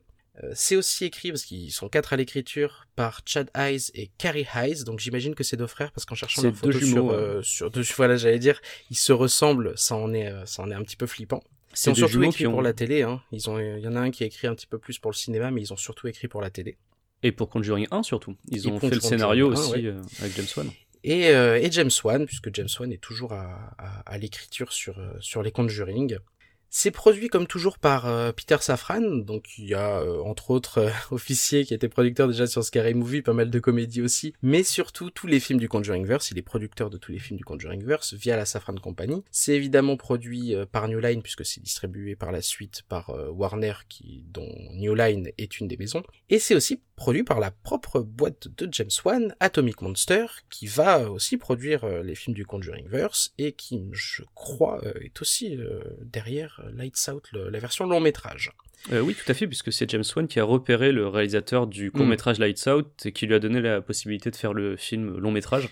[0.54, 4.84] C'est aussi écrit, parce qu'ils sont quatre à l'écriture, par Chad Hayes et Carrie Hayes,
[4.84, 7.72] donc j'imagine que c'est deux frères, parce qu'en cherchant leurs photos jumeaux, sur, euh, sur
[7.72, 8.60] deux, voilà, j'allais dire,
[8.92, 11.44] ils se ressemblent, ça en est, ça en est un petit peu flippant.
[11.78, 12.52] Ils C'est surtout écrit qui ont...
[12.54, 13.22] pour la télé, hein.
[13.32, 15.12] Ils ont, il y en a un qui a écrit un petit peu plus pour
[15.12, 16.78] le cinéma, mais ils ont surtout écrit pour la télé.
[17.24, 18.36] Et pour Conjuring 1 surtout.
[18.50, 19.86] Ils Et ont fait le scénario 1, aussi ouais.
[19.86, 20.72] euh, avec James Wan.
[21.04, 24.98] Et, euh, et James Wan, puisque James Wan est toujours à, à, à l'écriture sur,
[25.00, 26.18] euh, sur les Conjuring.
[26.70, 30.80] C'est produit comme toujours par euh, Peter Safran, donc il y a euh, entre autres
[30.80, 34.64] euh, Officier qui était producteur déjà sur Scary Movie, pas mal de comédies aussi, mais
[34.64, 38.14] surtout tous les films du Conjuringverse, il est producteur de tous les films du Conjuringverse
[38.14, 39.24] via la Safran Company.
[39.32, 43.30] C'est évidemment produit euh, par New Line puisque c'est distribué par la suite par euh,
[43.30, 47.52] Warner qui dont New Line est une des maisons, et c'est aussi produit par la
[47.52, 52.46] propre boîte de James Wan, Atomic Monster, qui va aussi produire euh, les films du
[52.46, 58.02] Conjuringverse et qui, je crois, euh, est aussi euh, derrière Lights Out, la version long
[58.02, 58.52] métrage.
[58.92, 61.88] Euh, oui, tout à fait, puisque c'est James Wan qui a repéré le réalisateur du
[61.88, 61.92] Hmm.
[61.92, 65.70] court-métrage Lights Out et qui lui a donné la possibilité de faire le film long-métrage.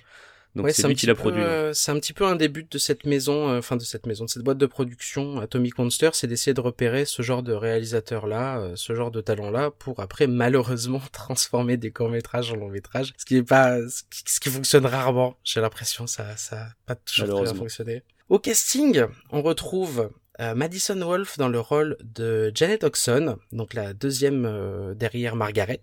[0.56, 1.42] Donc Ouais, c'est lui qui l'a produit.
[1.42, 4.24] euh, c'est un petit peu un début de cette maison, euh, enfin de cette maison,
[4.26, 8.60] de cette boîte de production Atomic Monster, c'est d'essayer de repérer ce genre de réalisateur-là,
[8.60, 13.36] euh, ce genre de talent-là, pour après malheureusement transformer des courts-métrages en long-métrages, ce qui
[13.38, 15.38] est pas, ce qui, ce qui fonctionne rarement.
[15.44, 17.60] J'ai l'impression ça, ça a pas toujours très bien Malheureusement.
[17.60, 18.04] fonctionné.
[18.30, 23.94] Au casting, on retrouve euh, Madison Wolfe dans le rôle de Janet Oxon, donc la
[23.94, 25.82] deuxième euh, derrière Margaret.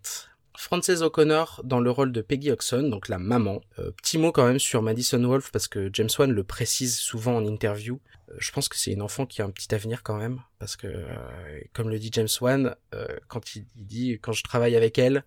[0.56, 3.60] Frances O'Connor dans le rôle de Peggy Oxon, donc la maman.
[3.78, 7.36] Euh, petit mot quand même sur Madison Wolfe parce que James Wan le précise souvent
[7.36, 8.00] en interview.
[8.30, 10.76] Euh, je pense que c'est une enfant qui a un petit avenir quand même parce
[10.76, 13.42] que, euh, comme le dit James Wan, euh, quand
[13.76, 15.24] dit quand je travaille avec elle,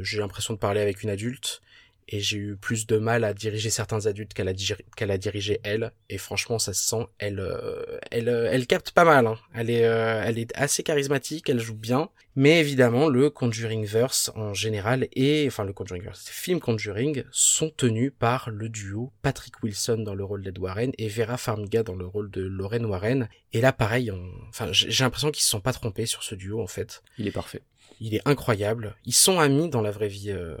[0.00, 1.62] j'ai l'impression de parler avec une adulte
[2.10, 5.18] et j'ai eu plus de mal à diriger certains adultes qu'elle a, diri- qu'elle a
[5.18, 9.26] dirigé elle et franchement ça se sent elle euh, elle euh, elle capte pas mal
[9.26, 9.38] hein.
[9.54, 14.30] elle est euh, elle est assez charismatique elle joue bien mais évidemment le Conjuring verse
[14.36, 19.12] en général et enfin le Conjuring verse les films Conjuring sont tenus par le duo
[19.22, 22.86] Patrick Wilson dans le rôle d'Ed Warren et Vera Farmiga dans le rôle de Lorraine
[22.86, 26.34] Warren et là pareil on- enfin j'ai l'impression qu'ils se sont pas trompés sur ce
[26.34, 27.60] duo en fait Il est parfait.
[28.00, 28.94] Il est incroyable.
[29.04, 30.30] Ils sont amis dans la vraie vie.
[30.30, 30.56] euh,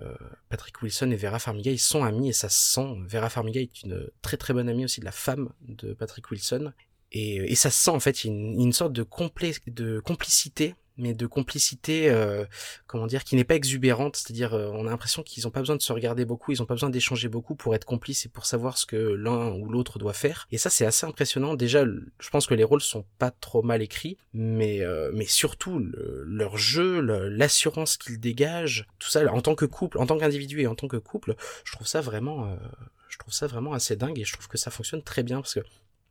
[0.48, 2.96] Patrick Wilson et Vera Farmiga, ils sont amis et ça se sent.
[3.06, 6.72] Vera Farmiga est une très très bonne amie aussi de la femme de Patrick Wilson.
[7.12, 10.00] Et, ça se sent en fait, il y a une, une sorte de, complé- de
[10.00, 12.44] complicité, mais de complicité, euh,
[12.86, 14.16] comment dire, qui n'est pas exubérante.
[14.16, 16.66] C'est-à-dire, euh, on a l'impression qu'ils n'ont pas besoin de se regarder beaucoup, ils n'ont
[16.66, 19.98] pas besoin d'échanger beaucoup pour être complices et pour savoir ce que l'un ou l'autre
[19.98, 20.46] doit faire.
[20.50, 21.54] Et ça, c'est assez impressionnant.
[21.54, 25.78] Déjà, je pense que les rôles sont pas trop mal écrits, mais euh, mais surtout
[25.78, 30.60] le- leur jeu, l'assurance qu'ils dégagent, tout ça en tant que couple, en tant qu'individu
[30.60, 31.34] et en tant que couple,
[31.64, 32.56] je trouve ça vraiment, euh,
[33.08, 35.54] je trouve ça vraiment assez dingue et je trouve que ça fonctionne très bien parce
[35.54, 35.60] que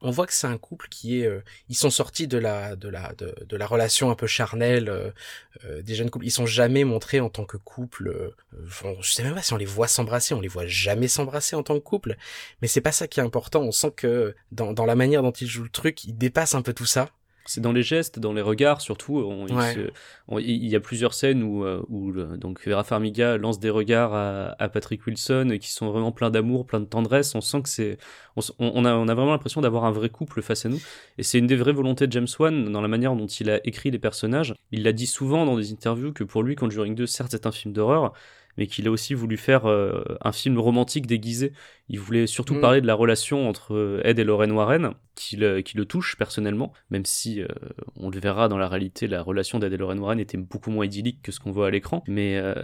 [0.02, 2.88] on voit que c'est un couple qui est, euh, ils sont sortis de la, de
[2.88, 5.12] la, de, la relation un peu charnelle euh,
[5.66, 6.26] euh, des jeunes couples.
[6.26, 8.10] Ils sont jamais montrés en tant que couple.
[8.10, 8.36] euh,
[9.02, 10.34] je sais même pas si on les voit s'embrasser.
[10.34, 12.16] On les voit jamais s'embrasser en tant que couple.
[12.62, 13.62] Mais c'est pas ça qui est important.
[13.62, 16.62] On sent que dans, dans la manière dont ils jouent le truc, ils dépassent un
[16.62, 17.10] peu tout ça.
[17.50, 19.18] C'est dans les gestes, dans les regards surtout.
[19.20, 19.74] On- il, Ouais.
[19.74, 19.90] se-
[20.28, 23.70] on- il y a plusieurs scènes où, euh, où le- donc Vera Farmiga lance des
[23.70, 27.34] regards à, à Patrick Wilson qui sont vraiment pleins d'amour, pleins de tendresse.
[27.36, 27.98] On sent que c'est,
[28.60, 30.80] on a, on a vraiment l'impression d'avoir un vrai couple face à nous.
[31.18, 33.60] Et c'est une des vraies volontés de James Wan dans la manière dont il a
[33.66, 34.54] écrit les personnages.
[34.72, 37.52] Il l'a dit souvent dans des interviews que pour lui, Conjuring 2, certes, c'est un
[37.52, 38.14] film d'horreur,
[38.58, 41.54] mais qu'il a aussi voulu faire euh, un film romantique déguisé.
[41.90, 42.62] Il voulait surtout Mm.
[42.62, 46.16] parler de la relation entre euh, Ed et Lorraine Warren, qui le, qui le touche
[46.18, 47.48] personnellement, même si euh,
[47.96, 50.86] on le verra dans la réalité, la relation d'Ed et Lorraine Warren était beaucoup moins
[50.86, 52.04] idyllique que ce qu'on voit à l'écran.
[52.08, 52.56] Mais euh,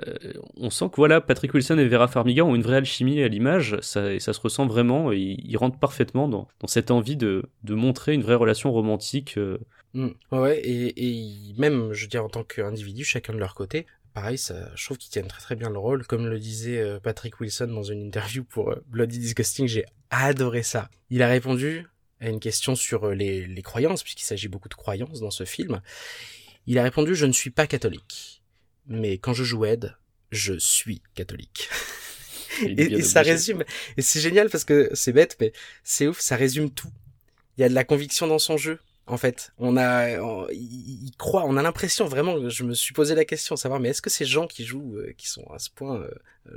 [0.58, 3.78] on sent que voilà, Patrick Wilson et Vera Farmiga ont une vraie alchimie à l'image,
[3.82, 7.44] ça, et ça se ressent vraiment, et ils, rentrent parfaitement dans, dans cette envie de,
[7.64, 9.38] de montrer une vraie relation romantique.
[9.38, 9.58] euh,
[9.96, 10.08] Mm.
[10.32, 13.86] Ouais, ouais, et, et même, je veux dire, en tant qu'individu, chacun de leur côté,
[14.14, 16.06] pareil, ça, je trouve qu'ils tiennent très très bien le rôle.
[16.06, 20.64] Comme le disait euh, Patrick Wilson dans une interview pour euh, Bloody Disgusting, j'ai adoré
[20.64, 20.90] ça.
[21.10, 21.88] Il a répondu
[22.20, 25.44] à une question sur euh, les, les croyances, puisqu'il s'agit beaucoup de croyances dans ce
[25.44, 25.82] film.
[26.68, 28.44] Il a répondu, je ne suis pas catholique.
[28.88, 29.96] Mais quand je joue Ed,
[30.32, 31.70] je suis catholique.
[32.62, 33.64] Et, ça résume,
[33.98, 36.92] et c'est génial parce que c'est bête, mais c'est ouf, ça résume tout.
[37.58, 38.80] Il y a de la conviction dans son jeu.
[39.06, 40.48] En fait, on a, on-
[41.46, 42.50] on a l'impression vraiment.
[42.50, 45.14] Je me suis posé la question, savoir, mais est-ce que ces gens qui jouent, euh,
[45.18, 46.10] qui sont à ce point, euh,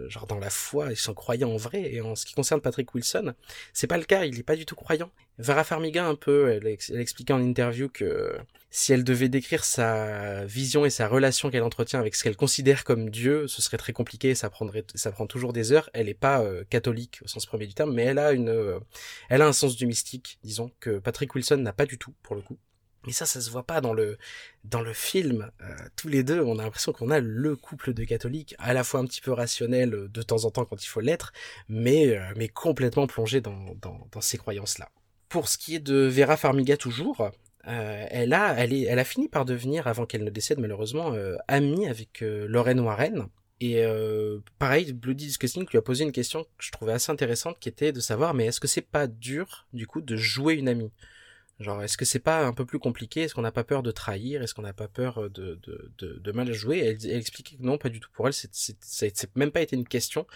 [0.09, 2.93] genre dans la foi, ils sont croyants en vrai Et en ce qui concerne Patrick
[2.95, 3.35] Wilson,
[3.73, 4.25] c'est pas le cas.
[4.25, 5.11] Il est pas du tout croyant.
[5.39, 8.37] Vera Farmiga un peu, elle expliquait en interview que
[8.71, 12.85] si elle devait décrire sa vision et sa relation qu'elle entretient avec ce qu'elle considère
[12.85, 15.89] comme Dieu, ce serait très compliqué, ça prendrait, ça prend toujours des heures.
[15.95, 18.79] Elle est pas euh, catholique au sens premier du terme, mais elle a une, euh,
[19.29, 22.35] elle a un sens du mystique, disons que Patrick Wilson n'a pas du tout pour
[22.35, 22.59] le coup.
[23.07, 24.17] Mais ça, ça se voit pas dans le
[24.93, 25.51] film.
[25.63, 28.85] Euh, tous les deux, on a l'impression qu'on a le couple de catholiques, à la
[28.85, 31.33] fois un petit peu rationnel euh, de temps en temps quand il faut l'être,
[31.69, 34.89] mais euh, complètement plongé dans ces croyances là.
[35.29, 37.31] Pour ce qui est de Vera Farmiga toujours,
[37.65, 41.13] elle a, elle a fini par devenir, avant qu'elle ne décède malheureusement,
[41.49, 43.27] amie avec Lorraine Warren.
[43.61, 43.85] Et
[44.61, 47.91] pareil, Bloody Disgusting lui a posé une question que je trouvais assez intéressante, qui était
[47.91, 50.93] de savoir, mais est-ce que c'est pas dur, du coup, de jouer une amie?
[51.59, 53.23] Genre, est-ce que c'est pas un peu plus compliqué?
[53.23, 54.43] Est-ce qu'on n'a pas peur de trahir?
[54.43, 56.79] Est-ce qu'on n'a pas peur de, de, de, de mal jouer?
[56.81, 58.11] Elle, elle expliquait que non, pas du tout.
[58.13, 60.27] Pour elle, c'est, c'est, c'est, c'est même pas été une question.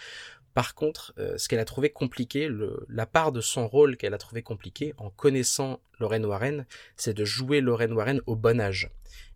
[0.53, 4.13] Par contre, euh, ce qu'elle a trouvé compliqué, le, la part de son rôle qu'elle
[4.13, 6.65] a trouvé compliqué, en connaissant Lorraine Warren,
[6.97, 8.89] c'est de jouer Lorraine Warren au bon âge.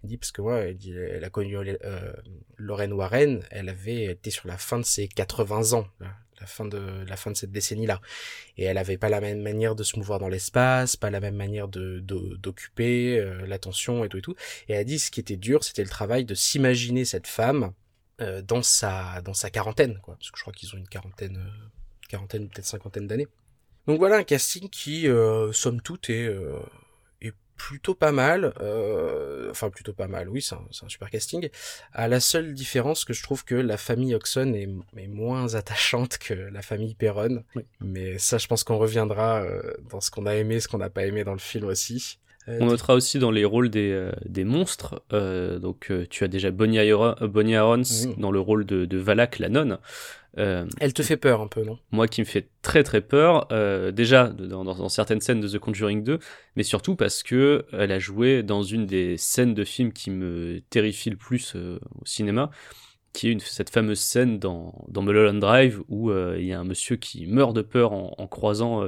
[0.03, 2.13] Elle dit parce que ouais, elle, dit, elle a connu euh,
[2.57, 5.87] Lorraine Warren, elle avait été sur la fin de ses 80 ans,
[6.41, 8.01] la fin de la fin de cette décennie-là,
[8.57, 11.35] et elle avait pas la même manière de se mouvoir dans l'espace, pas la même
[11.35, 14.35] manière de- d'occuper euh, l'attention et tout et tout.
[14.67, 17.71] Et elle a dit ce qui était dur, c'était le travail de s'imaginer cette femme
[18.21, 21.37] euh, dans sa dans sa quarantaine, quoi, parce que je crois qu'ils ont une quarantaine,
[21.37, 21.67] euh,
[22.09, 23.27] quarantaine ou peut-être cinquantaine d'années.
[23.87, 26.59] Donc voilà un casting qui, euh, somme toute, est, euh,
[27.21, 28.53] est plutôt pas mal.
[28.59, 31.49] Euh, enfin, plutôt pas mal, oui, c'est un, c'est un super casting.
[31.93, 36.17] À la seule différence que je trouve que la famille Oxon est, est moins attachante
[36.17, 37.43] que la famille Perron.
[37.55, 37.63] Oui.
[37.79, 39.45] Mais ça, je pense qu'on reviendra
[39.89, 42.19] dans ce qu'on a aimé, ce qu'on n'a pas aimé dans le film aussi.
[42.47, 46.27] Euh, On notera aussi dans les rôles des, euh, des monstres, euh, donc tu as
[46.27, 48.15] déjà Bonnie, Ira- Bonnie Arons Mhm.
[48.17, 49.79] dans le rôle de, de Valak, la nonne.
[50.37, 51.79] Euh, Elle te fait peur un peu, non?
[51.91, 55.47] moi qui me fait très très peur, euh, déjà dans, dans- dans certaines scènes de
[55.47, 56.19] The Conjuring 2,
[56.57, 60.59] mais surtout parce que elle a joué dans une des scènes de film qui me
[60.69, 62.51] terrifie le plus euh, au cinéma,
[63.13, 66.65] qui est une, cette fameuse scène dans, dans Mulholland Drive où il y a un
[66.65, 68.83] monsieur qui meurt de peur en, en croisant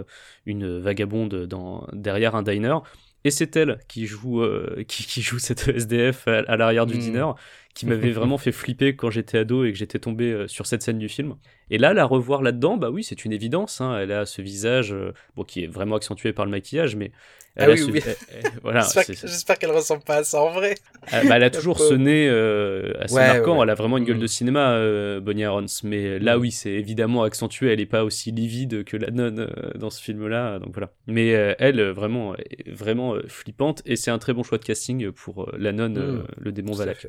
[0.45, 2.79] une vagabonde dans, derrière un diner.
[3.23, 6.95] Et c'est elle qui joue, euh, qui, qui joue cette SDF à, à l'arrière du
[6.95, 6.99] Mm.
[6.99, 7.31] dîner,
[7.77, 10.81] qui m'avait vraiment fait flipper quand j'étais ado et que j'étais tombé euh, sur cette
[10.81, 11.35] scène du film.
[11.69, 13.81] Et là, la revoir là-dedans, bah oui, c'est une évidence.
[13.81, 13.97] hein.
[13.99, 17.11] Elle a ce visage, euh, bon, qui est vraiment accentué par le maquillage, mais
[17.57, 20.75] Ah elle a oui, ce- voilà, J'espère qu'elle ressemble pas à ça en vrai.
[21.13, 23.57] euh, bah, elle a toujours ce nez euh, assez Ouais, marquant.
[23.57, 23.63] ouais.
[23.63, 24.21] Elle a vraiment une gueule Mhm.
[24.21, 25.65] de cinéma, euh, Bonnie Arons.
[25.83, 26.41] Mais là, Mhm.
[26.41, 27.73] oui, c'est évidemment accentué.
[27.73, 30.59] Elle est pas aussi livide que la nonne euh, dans ce film-là.
[30.59, 30.91] Donc voilà.
[31.07, 31.27] Mais
[31.59, 32.35] elle, vraiment,
[32.67, 33.81] vraiment flippante.
[33.85, 36.23] Et c'est un très bon choix de casting pour la nonne, Mhm.
[36.39, 37.07] le démon Valak.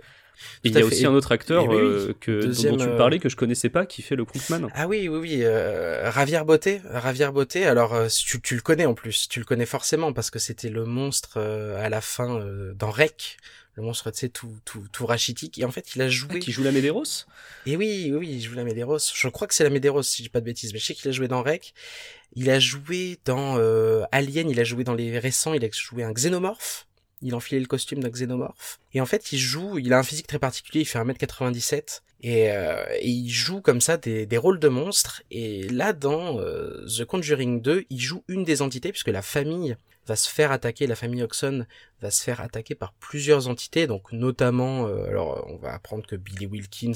[0.64, 1.82] Il y a aussi un autre acteur oui, oui.
[1.82, 4.24] euh, que, dont- Deuxième, dont tu euh, parlais que je connaissais pas, qui fait le
[4.24, 4.68] Krunkman.
[4.74, 5.38] Ah oui, oui, oui.
[5.42, 7.64] Euh, Ravière Beauté, Ravière Beauté.
[7.66, 9.28] Alors, euh, tu, tu le connais en plus.
[9.28, 12.90] Tu le connais forcément parce que c'était le monstre euh, à la fin euh, dans
[12.90, 13.36] Rec.
[13.76, 15.56] Le monstre, tu sais, tout, tout, tout rachitique.
[15.58, 16.30] Et en fait, il a joué.
[16.34, 17.04] Ah, Qui joue la Medeiros?
[17.64, 18.98] Et oui, oui, oui, il joue la Medeiros.
[19.14, 20.72] Je crois que c'est la Medeiros, si j'ai pas de bêtises.
[20.72, 21.74] Mais je sais qu'il a joué dans Rec.
[22.34, 24.50] Il a joué dans euh, Alien.
[24.50, 25.54] Il a joué dans les récents.
[25.54, 26.87] Il a joué un xénomorphe.
[27.22, 28.78] Il a enfilé le costume d'un xénomorphe.
[28.92, 32.02] Et en fait, il joue, il a un physique très particulier, il fait 1m97.
[32.20, 35.22] Et, euh, et il joue comme ça des, rôles de monstres.
[35.30, 39.76] Et là, dans euh, The Conjuring 2, il joue une des entités, puisque la famille
[40.06, 41.66] va se faire attaquer, la famille Oxon
[42.00, 46.16] va se faire attaquer par plusieurs entités, donc notamment, euh, alors on va apprendre que
[46.16, 46.92] Billy Wilkins,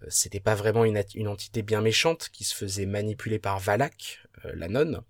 [0.00, 4.68] euh, c'était pas vraiment une, entité bien méchante, qui se faisait manipuler par Valak, la
[4.68, 5.02] nonne,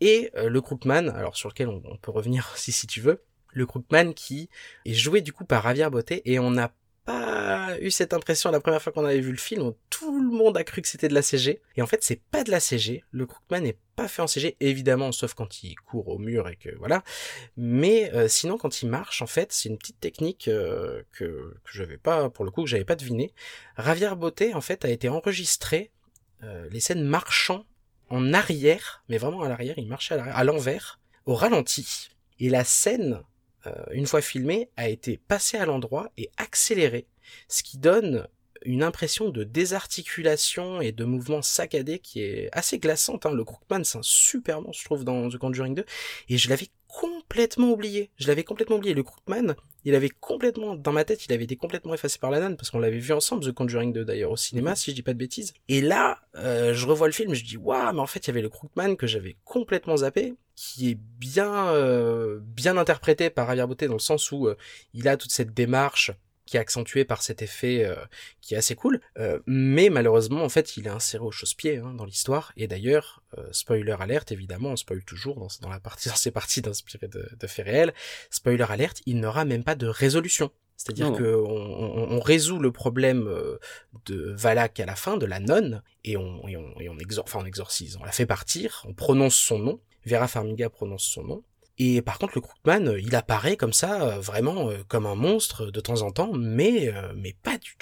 [0.00, 3.66] et le Crookman, alors sur lequel on, on peut revenir aussi si tu veux, le
[3.66, 4.48] Crookman qui
[4.84, 6.72] est joué du coup par Javier Beauté, et on n'a
[7.08, 9.72] pas eu cette impression la première fois qu'on avait vu le film.
[9.88, 11.62] Tout le monde a cru que c'était de la CG.
[11.76, 13.02] Et en fait, c'est pas de la CG.
[13.12, 16.56] Le Crookman n'est pas fait en CG, évidemment, sauf quand il court au mur et
[16.56, 17.02] que voilà.
[17.56, 21.72] Mais euh, sinon, quand il marche, en fait, c'est une petite technique euh, que, que
[21.72, 23.32] j'avais pas, pour le coup, que j'avais pas deviné.
[23.76, 25.90] Ravière Beauté, en fait, a été enregistré
[26.42, 27.64] euh, les scènes marchant
[28.10, 32.10] en arrière, mais vraiment à l'arrière, il marchait à l'envers, au ralenti.
[32.38, 33.22] Et la scène
[33.92, 37.06] une fois filmé, a été passé à l'endroit et accéléré,
[37.48, 38.26] ce qui donne
[38.62, 43.26] une impression de désarticulation et de mouvement saccadé qui est assez glaçante.
[43.26, 43.32] Hein.
[43.32, 45.84] Le Crookman, c'est un super monstre, je trouve, dans The Conjuring 2.
[46.28, 48.10] Et je l'avais complètement oublié.
[48.16, 48.94] Je l'avais complètement oublié.
[48.94, 52.40] Le Crookman, il avait complètement, dans ma tête, il avait été complètement effacé par la
[52.40, 55.02] nonne, parce qu'on l'avait vu ensemble, The Conjuring 2 d'ailleurs, au cinéma, si je dis
[55.02, 55.52] pas de bêtises.
[55.68, 58.30] Et là, euh, je revois le film, je dis, waouh, mais en fait, il y
[58.30, 63.66] avait le Crookman que j'avais complètement zappé, qui est bien, euh, bien interprété par Javier
[63.66, 64.56] Beauté, dans le sens où euh,
[64.94, 66.10] il a toute cette démarche,
[66.48, 67.94] qui est accentué par cet effet euh,
[68.40, 69.00] qui est assez cool.
[69.18, 72.52] Euh, mais malheureusement, en fait, il est inséré au chausse-pied hein, dans l'histoire.
[72.56, 76.30] Et d'ailleurs, euh, spoiler alerte, évidemment, on spoil toujours dans, dans la partie, dans ces
[76.30, 77.92] parties d'inspiré de, de faits réels.
[78.30, 80.50] Spoiler alerte, il n'aura même pas de résolution.
[80.78, 83.58] C'est-à-dire que on, on- on résout le problème euh,
[84.06, 87.24] de Valak à la fin, de la nonne, et on, et on, et on, exor
[87.24, 91.24] enfin, on exorcise, on la fait partir, on prononce son nom, Vera Farmiga prononce son
[91.24, 91.44] nom,
[91.78, 95.14] et par contre, le Crookman, euh, il apparaît comme ça, euh, vraiment euh, comme un
[95.14, 96.92] monstre de temps en temps, mais
[97.42, 97.76] pas du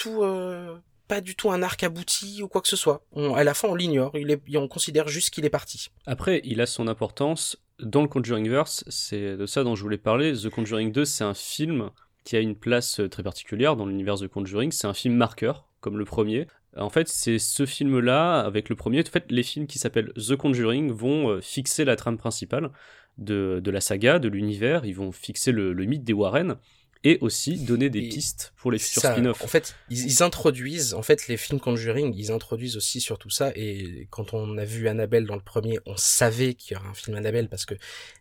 [1.36, 3.02] tout, un arc abouti ou quoi que ce soit.
[3.34, 4.12] À la fin, on l'ignore.
[4.54, 5.88] On considère juste qu'il est parti.
[6.04, 10.32] Après, il a son importance dans le Conjuringverse, c'est de ça dont je voulais parler.
[10.32, 11.90] The Conjuring 2, c'est un film
[12.24, 15.98] qui a une place très particulière dans l'univers de Conjuring, c'est un film marqueur, comme
[15.98, 16.48] le premier.
[16.76, 20.36] En fait, c'est ce film-là, avec le premier, en fait, les films qui s'appellent The
[20.36, 22.70] Conjuring vont fixer la trame principale
[23.18, 26.56] de, de la saga, de l'univers, ils vont fixer le, le mythe des Warren,
[27.04, 29.44] et aussi donner des Et pistes pour les futurs spin-offs.
[29.44, 33.30] En fait, ils, ils introduisent, en fait, les films Conjuring, ils introduisent aussi sur tout
[33.30, 33.52] ça.
[33.54, 36.94] Et quand on a vu Annabelle dans le premier, on savait qu'il y aurait un
[36.94, 37.74] film Annabelle parce que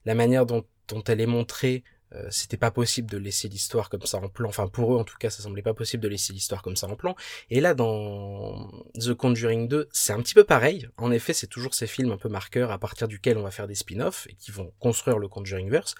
[0.05, 1.83] la manière dont, dont elle est montrée,
[2.15, 4.49] euh, c'était pas possible de laisser l'histoire comme ça en plan.
[4.49, 6.87] Enfin, pour eux, en tout cas, ça semblait pas possible de laisser l'histoire comme ça
[6.87, 7.15] en plan.
[7.49, 10.87] Et là, dans The Conjuring 2, c'est un petit peu pareil.
[10.97, 13.67] En effet, c'est toujours ces films un peu marqueurs à partir duquel on va faire
[13.67, 15.95] des spin-offs et qui vont construire le Conjuringverse.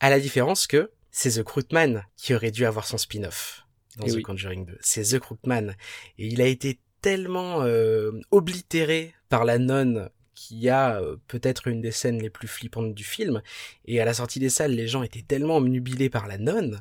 [0.00, 4.10] À la différence que c'est The Crookman qui aurait dû avoir son spin-off dans Eh
[4.10, 4.22] The oui.
[4.22, 4.78] Conjuring 2.
[4.80, 5.70] C'est The Crookman.
[6.18, 11.80] Et il a été tellement euh, oblitéré par la nonne qui a euh, peut-être une
[11.80, 13.42] des scènes les plus flippantes du film.
[13.86, 16.80] Et à la sortie des salles, les gens étaient tellement omnubilés par la nonne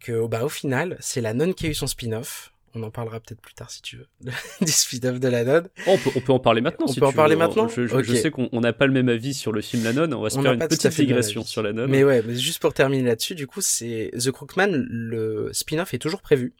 [0.00, 2.52] que bah, au final, c'est la nonne qui a eu son spin-off.
[2.74, 4.06] On en parlera peut-être plus tard si tu veux,
[4.60, 5.68] du spin-off de la nonne.
[5.86, 7.86] Oh, on, peut, on peut en parler maintenant On si peut en parler maintenant je,
[7.86, 8.18] je- je Ok.
[8.18, 10.28] sais qu'on on n'a pas le même avis sur le film La Nonne, on va
[10.28, 11.90] se On faire une petite digression sur La Nonne.
[11.90, 15.98] Mais ouais, mais juste pour terminer là-dessus, du coup, c'est The Crookman, le spin-off est
[15.98, 16.52] toujours prévu.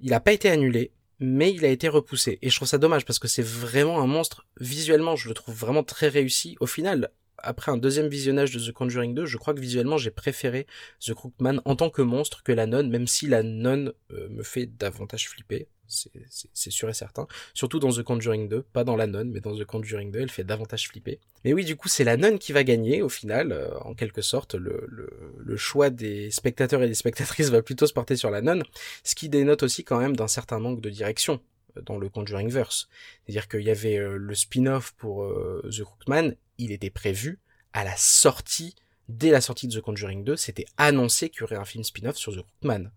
[0.00, 2.38] Il n'a pas été annulé, mais il a été repoussé.
[2.42, 4.46] Et je trouve ça dommage parce que c'est vraiment un monstre.
[4.60, 6.56] Visuellement, je le trouve vraiment très réussi.
[6.60, 10.10] Au final, après un deuxième visionnage de The Conjuring 2, je crois que visuellement, j'ai
[10.10, 10.66] préféré
[11.00, 14.42] The Crookman en tant que monstre que la nonne, même si la nonne euh, me
[14.42, 15.68] fait davantage flipper.
[15.88, 17.26] C'est sûr et certain.
[17.54, 20.30] Surtout dans The Conjuring 2, pas dans la nonne, mais dans The Conjuring 2, elle
[20.30, 21.18] fait davantage flipper.
[21.44, 24.20] Mais oui, du coup, c'est la nonne qui va gagner, au final, euh, en quelque
[24.20, 28.30] sorte, le, le, le choix des spectateurs et des spectatrices va plutôt se porter sur
[28.30, 28.62] la nonne,
[29.02, 31.40] ce qui dénote aussi quand même d'un certain manque de direction
[31.76, 32.88] euh, dans le Conjuringverse.
[33.24, 35.26] C'est-à-dire qu'il y avait euh, le spin-off pour
[35.70, 37.38] The Crookman, il était prévu
[37.72, 38.74] à la sortie,
[39.08, 42.16] dès la sortie de The Conjuring 2, c'était annoncé qu'il y aurait un film spin-off
[42.16, 42.90] sur The Crookman.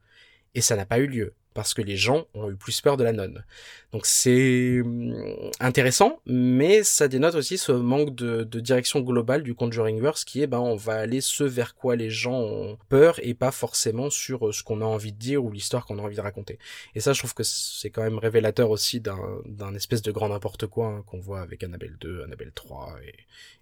[0.56, 3.04] Et ça n'a pas eu lieu parce que les gens ont eu plus peur de
[3.04, 3.44] la nonne.
[3.92, 10.24] Donc c'est hum, intéressant, mais ça dénote aussi ce manque de, direction globale du Conjuringverse
[10.24, 13.52] qui est ben on va aller ce vers quoi les gens ont peur et pas
[13.52, 16.22] forcément sur euh, ce qu'on a envie de dire ou l'histoire qu'on a envie de
[16.22, 16.60] raconter.
[16.96, 20.68] Et ça je trouve que c'est quand même révélateur aussi d'un espèce de grand n'importe
[20.68, 22.96] quoi hein, qu'on voit avec Annabelle 2, Annabelle 3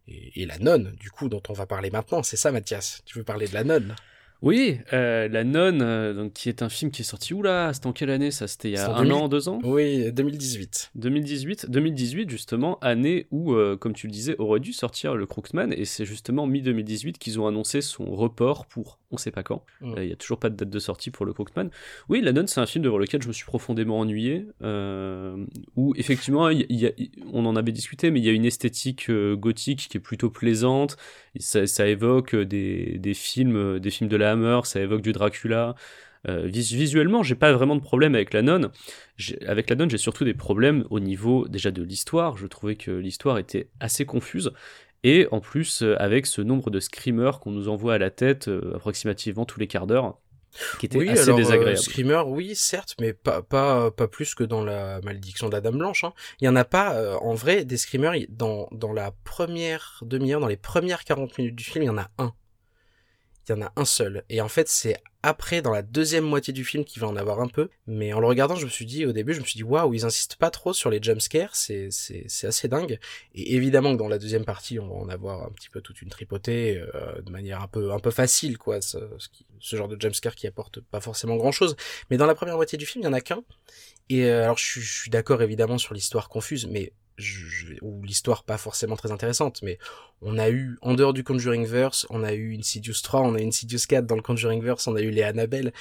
[0.07, 2.23] et, et, et la nonne du coup dont on va parler maintenant.
[2.23, 3.95] C'est ça Mathias, tu veux parler de la nonne?
[4.41, 7.73] Oui, euh, La Nonne, euh, donc, qui est un film qui est sorti où là
[7.73, 8.47] C'était en quelle année ça?
[8.47, 9.13] C'était il y a un 2000.
[9.13, 9.59] an, deux ans?
[9.63, 10.91] Oui, 2018.
[10.95, 15.71] 2018 2018 justement, année où, euh, comme tu le disais, aurait dû sortir le Crookman,
[15.71, 19.63] et c'est justement mi-2018 qu'ils ont annoncé son report pour on sait pas quand.
[19.81, 19.93] Mm.
[19.97, 21.69] Euh, Il y a toujours pas de date de sortie pour le Crookman.
[22.09, 25.45] Oui, La Nonne, c'est un film devant lequel je me suis profondément ennuyé, euh,
[25.75, 26.91] où effectivement, il y a-
[27.33, 30.29] on en avait discuté, mais il y a une esthétique euh, gothique qui est plutôt
[30.29, 30.97] plaisante,
[31.39, 35.75] ça, ça évoque des, des films, des films de la Hammer, ça évoque du Dracula.
[36.27, 38.71] Euh, vis- visuellement, j'ai pas vraiment de problème avec la nonne.
[39.47, 42.37] Avec la nonne, j'ai surtout des problèmes au niveau déjà de l'histoire.
[42.37, 44.51] Je trouvais que l'histoire était assez confuse.
[45.03, 48.47] Et en plus, euh, avec ce nombre de screamers qu'on nous envoie à la tête
[48.47, 50.17] euh, approximativement tous les quarts d'heure,
[50.79, 51.77] qui était oui, assez alors, euh, désagréable.
[51.77, 55.77] Screamer, oui, certes, mais pas, pas, pas plus que dans la malédiction de la Dame
[55.77, 56.03] Blanche.
[56.03, 56.13] Hein.
[56.41, 60.39] Il y en a pas, euh, en vrai, des Screamers, dans, dans la première demi-heure,
[60.39, 62.33] dans les premières 40 minutes du film, il y en a un.
[63.49, 64.23] Il y en a un seul.
[64.29, 67.41] Et en fait, c'est après, dans la deuxième moitié du film, qu'il va en avoir
[67.41, 67.69] un peu.
[67.87, 69.93] Mais en le regardant, je me suis dit, au début, je me suis dit, waouh,
[69.93, 72.99] ils insistent pas trop sur les jumpscares, c'est, c'est, c'est assez dingue.
[73.33, 76.01] Et évidemment que dans la deuxième partie, on va en avoir un petit peu toute
[76.01, 78.97] une tripotée, euh, de manière un peu, un peu facile, quoi, ce,
[79.59, 81.75] ce, genre de jumpscare qui apporte pas forcément grand chose.
[82.11, 83.43] Mais dans la première moitié du film, il y en a qu'un.
[84.09, 86.93] Et euh, alors, je suis d'accord évidemment sur l'histoire confuse, mais
[87.81, 89.77] ou l'histoire pas forcément très intéressante, mais
[90.21, 93.41] on a eu, en dehors du Conjuring Verse, on a eu Insidious 3, on a
[93.41, 95.73] eu Insidious 4 dans le Conjuring Verse, on a eu les Annabelle.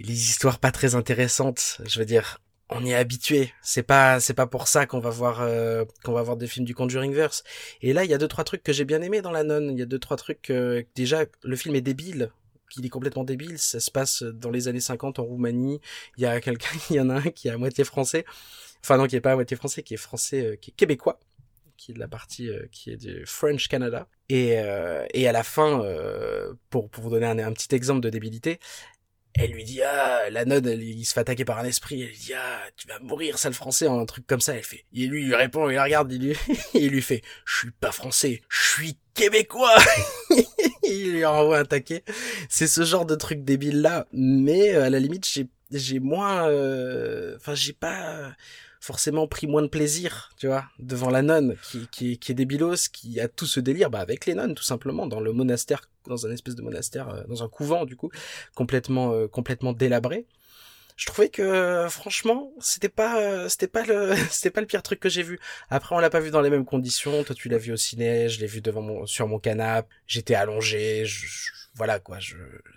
[0.00, 2.40] Les histoires pas très intéressantes, je veux dire,
[2.70, 3.52] on est habitué.
[3.62, 6.66] C'est pas, c'est pas pour ça qu'on va voir, euh, qu'on va voir des films
[6.66, 7.42] du Conjuring Verse.
[7.82, 9.70] Et là, il y a deux trois trucs que j'ai bien aimé dans la nonne.
[9.70, 12.30] Il y a deux trois trucs, euh, déjà, le film est débile.
[12.70, 13.58] qu'il est complètement débile.
[13.58, 15.80] Ça se passe dans les années 50 en Roumanie.
[16.18, 18.26] Il y a quelqu'un, il y en a un qui est à moitié français.
[18.82, 21.20] Enfin non, qui est pas à moitié français, qui est français, euh, qui est québécois,
[21.76, 24.08] qui est de la partie euh, qui est du French Canada.
[24.28, 28.10] Et, euh, et à la fin, euh, pour, pour vous donner un, petit exemple de
[28.10, 28.58] débilité,
[29.34, 32.08] elle lui dit ah la nonne elle- il se fait attaquer par un esprit elle
[32.08, 35.06] lui dit ah tu vas mourir sale français un truc comme ça elle fait et
[35.06, 36.36] lui il répond il la regarde il lui
[36.74, 39.76] il lui fait je suis pas français je suis québécois
[40.82, 42.02] il lui renvoie un taquet
[42.48, 46.48] c'est ce genre de truc débile là mais euh, à la limite j'ai j'ai moins
[46.48, 48.32] euh, enfin j'ai pas
[48.80, 51.56] forcément pris moins de plaisir, tu vois, devant la nonne
[51.90, 55.06] qui, qui, est débilos, qui a tout ce délire, bah avec les nonnes tout simplement,
[55.06, 58.10] dans le monastère, dans un espèce de monastère, euh, dans un couvent du coup,
[58.54, 60.26] complètement euh, complètement délabré.
[60.98, 64.98] Je trouvais que franchement, c'était pas euh, c'était pas le c'était pas le pire truc
[64.98, 65.38] que j'ai vu.
[65.70, 68.28] Après on l'a pas vu dans les mêmes conditions, toi tu l'as vu au ciné,
[68.28, 71.04] je l'ai vu devant mon sur mon canapé, j'étais allongé,
[71.78, 72.18] voilà quoi,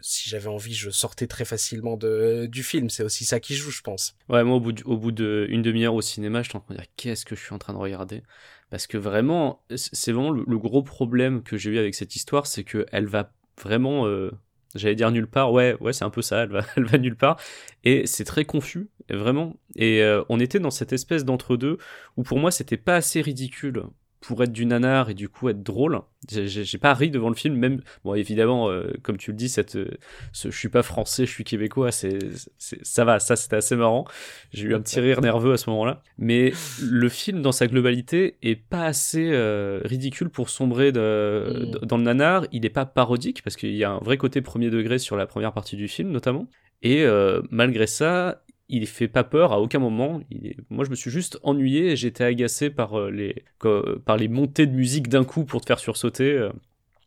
[0.01, 3.71] si j'avais envie, je sortais très facilement de du film, c'est aussi ça qui joue,
[3.71, 4.15] je pense.
[4.29, 7.25] Ouais, moi, au bout, d'une demi-heure au cinéma, je suis en train de dire qu'est-ce
[7.25, 8.21] que je suis en train de regarder?
[8.69, 12.45] Parce que vraiment, c'est vraiment le, le gros problème que j'ai eu avec cette histoire,
[12.45, 14.31] c'est que elle va vraiment, euh,
[14.75, 15.51] j'allais dire nulle part.
[15.51, 16.43] Ouais, ouais, c'est un peu ça.
[16.43, 17.39] Elle va, elle va nulle part,
[17.83, 19.55] et c'est très confus, vraiment.
[19.75, 21.77] Et euh, on était dans cette espèce d'entre-deux
[22.17, 23.83] où pour moi, c'était pas assez ridicule
[24.21, 25.99] pour être du nanar et du coup être drôle.
[26.29, 27.81] J'ai- pas ri devant le film, même.
[28.05, 29.89] Bon, évidemment, euh, comme tu le dis, cette, euh,
[30.31, 32.19] ce je suis pas français, je suis québécois, c'est,
[32.59, 34.05] ça va, ça c'était assez marrant.
[34.53, 36.03] J'ai eu un petit rire nerveux à ce moment-là.
[36.19, 41.85] Mais le film, dans sa globalité, est pas assez euh, ridicule pour sombrer de- Mm.
[41.87, 42.45] dans le nanar.
[42.51, 45.25] Il est pas parodique, parce qu'il y a un vrai côté premier degré sur la
[45.25, 46.47] première partie du film, notamment.
[46.83, 47.05] Et
[47.51, 50.21] malgré ça, il fait pas peur à aucun moment.
[50.31, 53.43] Il est- Moi, je me suis juste ennuyé et j'étais agacé par, euh, les...
[53.59, 56.31] co- par les montées de musique d'un coup pour te faire sursauter.
[56.31, 56.51] euh.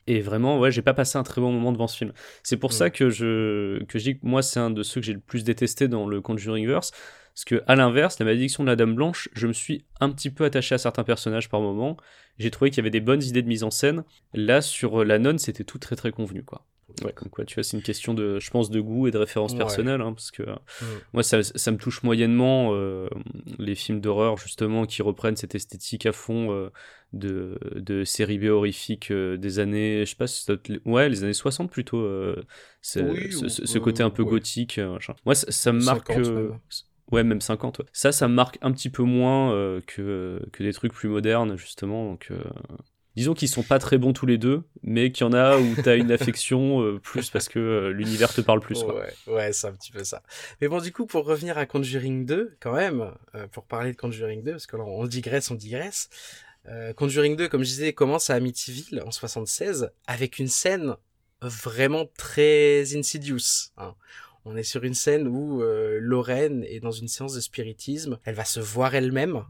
[0.07, 2.12] Et vraiment, ouais, j'ai pas passé un très bon moment devant ce film.
[2.43, 5.07] C'est pour ça que je, que je dis que moi, c'est un de ceux que
[5.07, 6.93] j'ai le plus détesté dans le Conjuringverse.
[7.35, 10.31] Parce que, à l'inverse, la malédiction de la Dame Blanche, je me suis un petit
[10.31, 11.97] peu attaché à certains personnages par moment.
[12.39, 14.05] J'ai trouvé qu'il y avait des bonnes idées de mise en scène.
[14.35, 16.67] Là, sur euh, la nonne, c'était tout très très convenu, quoi.
[17.03, 19.18] Ouais, comme quoi, tu vois, c'est une question de, je pense, de goût et de
[19.18, 19.59] référence Ouais.
[19.59, 20.85] personnelle, hein, parce que euh, Mm.
[21.14, 23.09] moi, ça, ça me touche moyennement euh,
[23.59, 26.70] les films d'horreur, justement, qui reprennent cette esthétique à fond euh,
[27.12, 30.26] de, de séries B horrifiques euh, des années, je sais pas,
[30.85, 32.37] ouais, les années 60 plutôt, euh,
[32.80, 34.30] c'est- Oui, ce, ce- ce euh, côté un peu ouais.
[34.30, 34.78] gothique.
[34.78, 35.14] euh, machin.
[35.24, 36.28] Moi, ça, ça me 50 marque.
[36.28, 36.59] euh, même.
[37.12, 37.80] Ouais, même 50.
[37.80, 37.85] ouais.
[37.93, 42.09] Ça, ça marque un petit peu moins euh, que, que des trucs plus modernes, justement.
[42.11, 42.39] Donc, euh,
[43.17, 45.75] disons qu'ils sont pas très bons tous les deux, mais qu'il y en a où
[45.83, 48.83] t'as une affection euh, plus parce que euh, l'univers te parle plus.
[48.83, 48.95] quoi.
[48.97, 50.23] Ouais, ouais, c'est un petit peu ça.
[50.61, 53.97] Mais bon, du coup, pour revenir à Conjuring 2, quand même, euh, pour parler de
[53.97, 56.09] Conjuring 2, parce que là, on digresse, on digresse.
[56.69, 60.95] Euh, Conjuring 2, comme je disais, commence à Amityville en 76 avec une scène
[61.43, 63.71] vraiment très insidious.
[63.77, 63.95] hein.
[64.47, 68.19] On est sur une scène où euh, Lorraine est dans une séance de spiritisme.
[68.25, 69.45] Elle va se voir elle-même,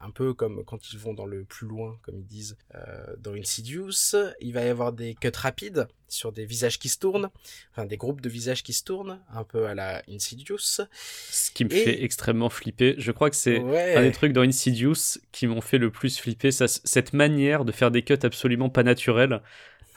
[0.00, 3.34] un peu comme quand ils vont dans le plus loin, comme ils disent, euh, dans
[3.34, 3.92] Insidious.
[4.40, 7.28] Il va y avoir des cuts rapides sur des visages qui se tournent,
[7.72, 10.58] enfin des groupes de visages qui se tournent, un peu à la Insidious.
[10.90, 12.94] Ce qui me Et- fait extrêmement flipper.
[12.98, 13.94] Je crois que c'est Ouais.
[13.94, 16.50] un des trucs dans Insidious qui m'ont fait le plus flipper.
[16.50, 19.42] Ça, cette manière de faire des cuts absolument pas naturels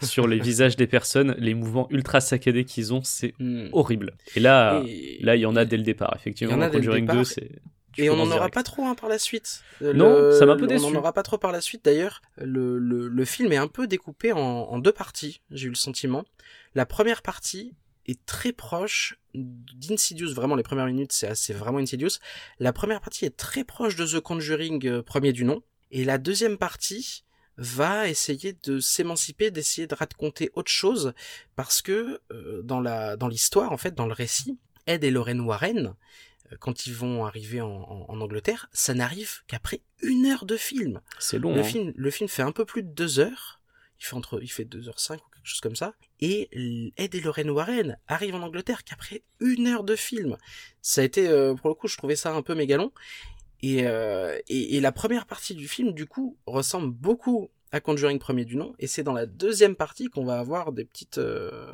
[0.02, 3.70] sur les visages des personnes, les mouvements ultra saccadés qu'ils ont, c'est Hmm.
[3.72, 4.18] horrible.
[4.36, 6.54] Et là, Et- là, il y en a dès le départ, effectivement.
[6.54, 7.16] Il y en a dans dès le Conjuring départ.
[7.18, 7.50] 2, c'est.
[7.94, 9.62] Tu Et on n'en aura pas trop hein, par la suite.
[9.82, 10.82] Euh, Non, ça m'a un peu On déçu.
[10.84, 12.22] n'en aura pas trop par la suite d'ailleurs.
[12.38, 15.76] Le, le, le film est un peu découpé en, en deux parties, j'ai eu le
[15.76, 16.24] sentiment.
[16.76, 17.76] La première partie
[18.06, 22.20] est très proche d'Insidious, vraiment les premières minutes c'est c'est vraiment Insidious.
[22.60, 25.62] La première partie est très proche de The Conjuring euh, premier du nom.
[25.92, 27.24] Et la deuxième partie
[27.58, 31.14] va essayer de s'émanciper, d'essayer de raconter autre chose,
[31.56, 35.42] parce que euh, dans la dans l'histoire, en fait, dans le récit, Ed et Lorraine
[35.42, 35.94] Warren,
[36.60, 41.02] quand ils vont arriver en, en- en Angleterre, ça n'arrive qu'après une heure de film.
[41.20, 41.54] C'est long.
[41.54, 41.64] Le hein.
[41.64, 43.62] film, le film fait un peu plus de deux heures.
[44.00, 45.94] Il fait entre, il fait deux heures cinq ou quelque chose comme ça.
[46.20, 46.50] Et
[46.98, 50.38] Ed et Lorraine Warren arrivent en Angleterre qu'après une heure de film.
[50.82, 52.92] Ça a été, euh, pour le coup, je trouvais ça un peu mégalon.
[53.62, 58.20] Et, euh, et, et la première partie du film, du coup, ressemble beaucoup à Conjuring
[58.20, 58.74] premier du nom.
[58.78, 61.74] Et c'est dans la deuxième partie qu'on va avoir des petites, euh,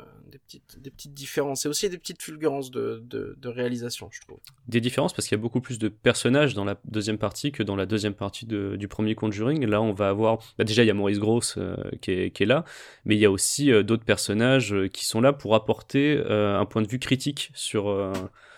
[1.06, 4.38] différences et aussi des petites fulgurances de, réalisation, je trouve.
[4.66, 7.62] Des différences parce qu'il y a beaucoup plus de personnages dans la deuxième partie que
[7.62, 9.66] dans la deuxième partie du premier Conjuring.
[9.66, 10.38] Là, on va avoir.
[10.56, 12.64] bah, déjà, il y a Maurice Gross euh, qui, est, là,
[13.04, 16.80] mais il y a aussi euh, d'autres personnages qui sont là pour apporter un point
[16.80, 17.90] de vue critique sur.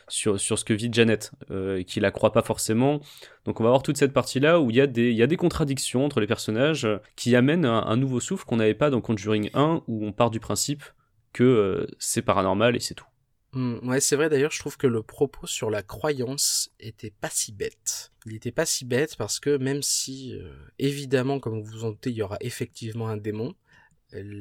[0.09, 3.00] Sur, sur ce que vit Janet, euh, qui la croit pas forcément.
[3.44, 5.36] Donc on va avoir toute cette partie-là où il y, a des- y a des
[5.36, 6.86] contradictions entre les personnages
[7.16, 10.30] qui amènent un, un nouveau souffle qu'on n'avait pas dans Conjuring 1, où on part
[10.30, 10.82] du principe
[11.32, 13.07] que euh, c'est paranormal et c'est tout.
[13.55, 17.28] Hmm, ouais, c'est vrai d'ailleurs, je trouve que le propos sur la croyance était pas
[17.30, 18.11] si bête.
[18.24, 21.90] Il était pas si bête parce que même si, euh, évidemment, comme vous vous en
[21.90, 23.55] doutez, il y aura effectivement un démon,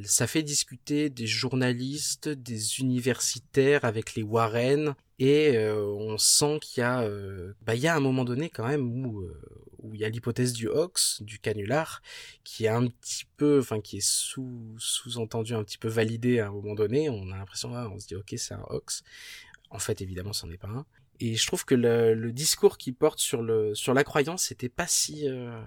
[0.04, 6.82] ça fait discuter des journalistes, des universitaires avec les Warren, et euh, on sent qu'il
[6.82, 9.40] y a, euh, bah, il y a un moment donné quand même où, euh,
[9.78, 12.02] où il y a l'hypothèse du hoax, du canular,
[12.44, 16.48] qui est un petit peu, enfin qui est sous sous-entendu, un petit peu validé à
[16.48, 17.10] un moment donné.
[17.10, 19.04] On a l'impression, on se dit ok c'est un hoax.
[19.70, 20.86] En fait évidemment c'en est pas un.
[21.20, 24.70] Et je trouve que le, le discours qui porte sur le sur la croyance était
[24.70, 25.62] pas si euh,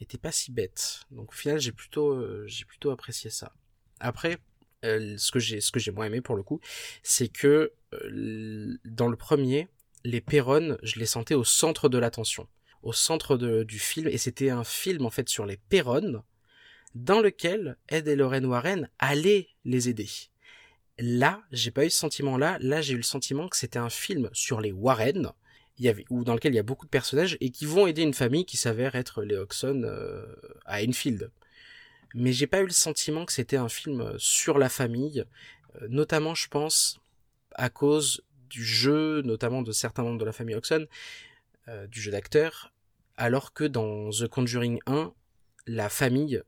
[0.00, 1.00] était pas si bête.
[1.10, 3.52] Donc au final j'ai plutôt euh, j'ai plutôt apprécié ça.
[4.00, 4.38] Après
[4.84, 6.60] euh, ce que j'ai ce que j'ai moins aimé pour le coup,
[7.02, 9.68] c'est que euh, dans le premier
[10.04, 12.48] les Perronnes, je les sentais au centre de l'attention,
[12.82, 16.22] au centre de- du film, et c'était un film en fait sur les Perronnes,
[16.94, 20.08] dans lequel Ed et Lorraine Warren allaient les aider.
[20.98, 22.58] Là, j'ai pas eu ce sentiment-là.
[22.60, 25.32] Là, j'ai eu le sentiment que c'était un film sur les Warren,
[26.10, 28.44] ou dans lequel il y a beaucoup de personnages et qui vont aider une famille
[28.44, 30.26] qui s'avère être les Oxon euh,
[30.64, 31.30] à Enfield.
[32.14, 35.24] Mais j'ai pas eu le sentiment que c'était un film sur la famille,
[35.80, 37.00] euh, notamment, je pense,
[37.54, 40.86] à cause du jeu, notamment de certains membres de la famille Oxon,
[41.68, 42.72] euh, du jeu d'acteur,
[43.16, 45.12] alors que dans The Conjuring 1,
[45.66, 46.42] la famille,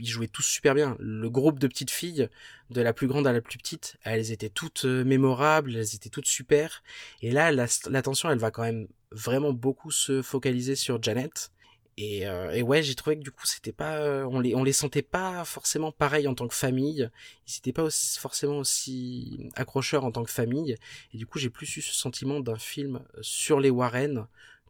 [0.00, 0.96] ils jouaient tous super bien.
[0.98, 2.28] Le groupe de petites filles,
[2.70, 6.08] de la plus grande à la plus petite, elles étaient toutes euh, mémorables, elles étaient
[6.10, 6.82] toutes super.
[7.22, 11.50] Et là, la- l'attention, elle va quand même vraiment beaucoup se focaliser sur Janet.
[11.98, 15.00] Et, euh, ouais, j'ai trouvé que du coup, c'était pas, euh, on les, les sentait
[15.02, 17.08] pas forcément pareil en tant que famille.
[17.48, 20.76] Ils étaient pas forcément aussi accrocheurs en tant que famille.
[21.14, 24.26] Et du coup, j'ai plus eu ce sentiment d'un film sur les Warren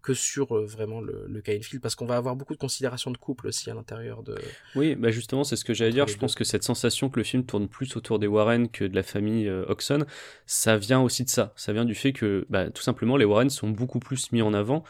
[0.07, 3.11] que sur euh, vraiment le, le cas Enfield, parce qu'on va avoir beaucoup de considérations
[3.11, 4.36] de couple aussi à l'intérieur de.
[4.76, 6.07] Oui, bah justement, c'est ce que j'allais dire.
[6.07, 8.94] Je pense que cette sensation que le film tourne plus autour des Warren que de
[8.94, 10.07] la famille euh, Oxon,
[10.46, 11.52] ça vient aussi de ça.
[11.57, 14.54] Ça vient du fait que, bah, tout simplement, les Warren sont beaucoup plus mis en
[14.54, 14.84] avant.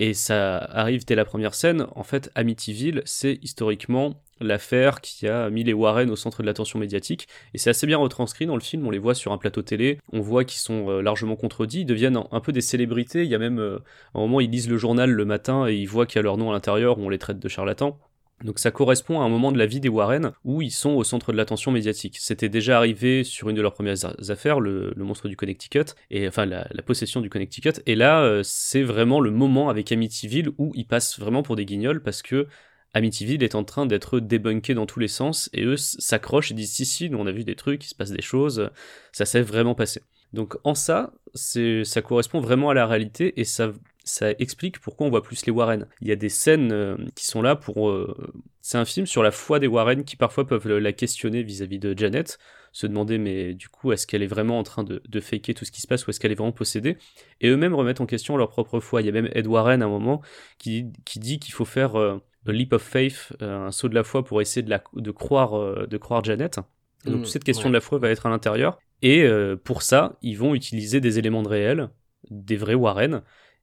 [0.00, 1.86] Et ça arrive dès la première scène.
[1.94, 6.78] En fait, Amityville, c'est historiquement l'affaire qui a mis les Warren au centre de l'attention
[6.78, 7.28] médiatique.
[7.52, 8.86] Et c'est assez bien retranscrit dans le film.
[8.86, 9.98] On les voit sur un plateau télé.
[10.14, 11.82] On voit qu'ils sont euh, largement contredits.
[11.82, 13.24] Ils deviennent un, peu des célébrités.
[13.24, 13.78] Il y a même, euh,
[14.14, 16.38] un moment, ils lisent le journal le matin et ils voient qu'il y a leur
[16.38, 17.98] nom à l'intérieur on les traite de charlatans.
[18.44, 21.04] Donc ça correspond à un moment de la vie des Warren où ils sont au
[21.04, 22.16] centre de l'attention médiatique.
[22.18, 26.46] C'était déjà arrivé sur une de leurs premières affaires, le, monstre du Connecticut, et enfin
[26.46, 27.74] la, possession du Connecticut.
[27.86, 31.66] Et là, euh, c'est vraiment le moment avec Amityville où ils passent vraiment pour des
[31.66, 32.46] guignols parce que
[32.94, 36.72] Amityville est en train d'être débunké dans tous les sens et eux s'accrochent et disent
[36.72, 38.70] si si, nous on a vu des trucs, il se passe des choses,
[39.12, 40.02] ça s'est vraiment passé.
[40.32, 43.72] Donc en ça, ça correspond vraiment à la réalité et ça
[44.04, 45.86] ça explique pourquoi on voit plus les Warren.
[46.00, 47.88] Il y a des scènes euh, qui sont là pour.
[47.90, 51.78] euh, c'est un film sur la foi des Warren qui parfois peuvent la questionner vis-à-vis
[51.78, 52.38] de Janet,
[52.72, 55.64] se demander mais du coup est-ce qu'elle est vraiment en train de, de faker tout
[55.64, 56.96] ce qui se passe ou est-ce qu'elle est vraiment possédée?
[57.40, 59.02] Et eux-mêmes remettent en question leur propre foi.
[59.02, 60.20] Il y a même Ed Warren à un moment
[60.58, 63.94] qui, qui dit qu'il faut faire euh, a leap of faith, euh, un saut de
[63.94, 66.58] la foi pour essayer de, la, de, croire, de croire Janet.
[67.06, 67.70] Et donc Mm, toute cette question ouais.
[67.70, 68.78] de la foi va être à l'intérieur.
[69.02, 69.26] Et
[69.64, 71.88] pour ça, ils vont utiliser des éléments de réel,
[72.30, 73.22] des vrais Warren.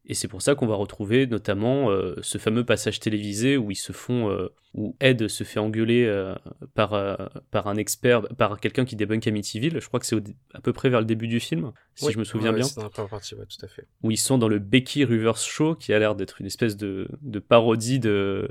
[0.09, 3.75] Et c'est pour ça qu'on va retrouver notamment euh, ce fameux passage télévisé où ils
[3.75, 6.33] se font, euh, où Ed se fait engueuler euh,
[6.75, 6.91] par,
[7.51, 9.79] par un expert, par quelqu'un qui débunk Amityville.
[9.81, 10.15] Je crois que c'est
[10.53, 12.63] à peu près vers le début du film, si Oui, je me souviens ouais, bien
[12.65, 13.85] C'est dans la partie, ouais, tout à fait.
[14.01, 17.09] où ils sont dans le Becky Rivers Show, qui a l'air d'être une espèce de,
[17.21, 18.47] de parodie de,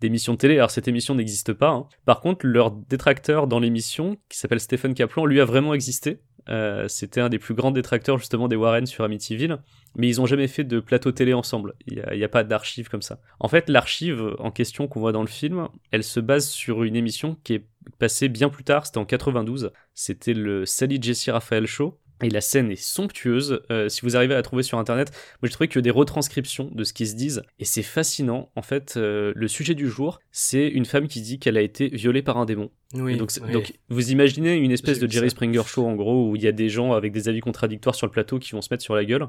[0.00, 0.54] d'émission de télé.
[0.58, 1.70] Alors cette émission n'existe pas.
[1.70, 1.88] hein.
[2.04, 6.20] Par contre, leur détracteur dans l'émission, qui s'appelle Stephen Kaplan, lui a vraiment existé.
[6.48, 9.58] Euh, c'était un des plus grands détracteurs justement des Warren sur Amityville.
[9.96, 11.74] mais ils ont jamais fait de plateau télé ensemble.
[11.86, 13.20] Il n'y a pas d'archive comme ça.
[13.38, 16.96] En fait, l'archive en question qu'on voit dans le film, elle se base sur une
[16.96, 17.66] émission qui est
[17.98, 19.72] passée bien plus tard, c'était en 92.
[19.94, 21.98] C'était le Sally Jesse Raphael Show.
[22.22, 23.62] Et la scène est somptueuse.
[23.70, 25.10] Euh, si vous arrivez à la trouver sur internet,
[25.40, 27.42] moi j'ai trouvé que des retranscriptions de ce qu'ils se disent.
[27.58, 28.50] Et c'est fascinant.
[28.56, 31.88] En fait, euh, le sujet du jour, c'est une femme qui dit qu'elle a été
[31.88, 32.70] violée par un démon.
[32.94, 33.52] Oui, donc, oui.
[33.52, 35.36] donc, vous imaginez une espèce de Jerry ça.
[35.36, 38.06] Springer Show en gros où il y a des gens avec des avis contradictoires sur
[38.06, 39.28] le plateau qui vont se mettre sur la gueule.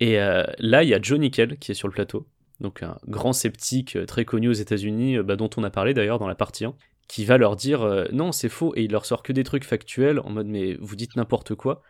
[0.00, 2.26] Et euh, là, il y a Joe Nickel qui est sur le plateau,
[2.60, 6.28] donc un grand sceptique très connu aux États-Unis, bah, dont on a parlé d'ailleurs dans
[6.28, 6.74] la partie 1,
[7.06, 10.20] qui va leur dire non, c'est faux, et il leur sort que des trucs factuels
[10.20, 11.82] en mode mais vous dites n'importe quoi.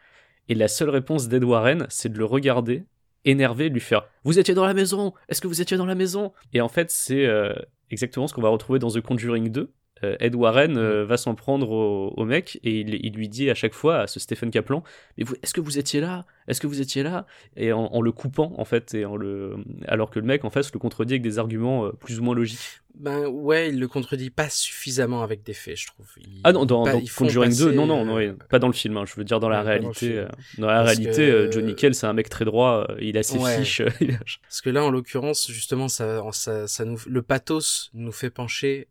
[0.49, 1.45] Et la seule réponse d'Ed
[1.89, 2.85] c'est de le regarder,
[3.25, 6.33] énervé, lui faire Vous étiez dans la maison Est-ce que vous étiez dans la maison?
[6.53, 7.55] Et en fait, c'est euh,
[7.91, 9.73] exactement ce qu'on va retrouver dans The Conjuring 2.
[10.03, 13.51] Euh, Ed Warren euh, va s'en prendre au, au mec et il, il lui dit
[13.51, 14.83] à chaque fois à ce Stephen Kaplan
[15.19, 16.25] Mais vous, est-ce que vous étiez là?
[16.49, 17.27] Est-ce que vous étiez là?
[17.57, 19.57] Et en, en le coupant, en fait, et en le...
[19.87, 22.35] alors que le mec en face le contredit avec des arguments euh, plus ou moins
[22.35, 22.81] logiques.
[22.99, 26.07] Ben ouais, il le contredit pas suffisamment avec des faits, je trouve.
[26.19, 28.73] Il- Ah non, dans, pas- dans Conjuring 2, passer, non, non, non, pas dans le
[28.73, 30.17] film, hein, je veux dire dans la Ouais, dans réalité.
[30.19, 30.27] euh,
[30.59, 33.39] dans la Parce réalité, que- Johnny Nickel, c'est un mec très droit, il a ses
[33.39, 33.59] Ouais.
[33.59, 33.83] fiches.
[34.43, 38.89] Parce que là, en l'occurrence, justement, ça, ça, ça nous, le pathos nous fait pencher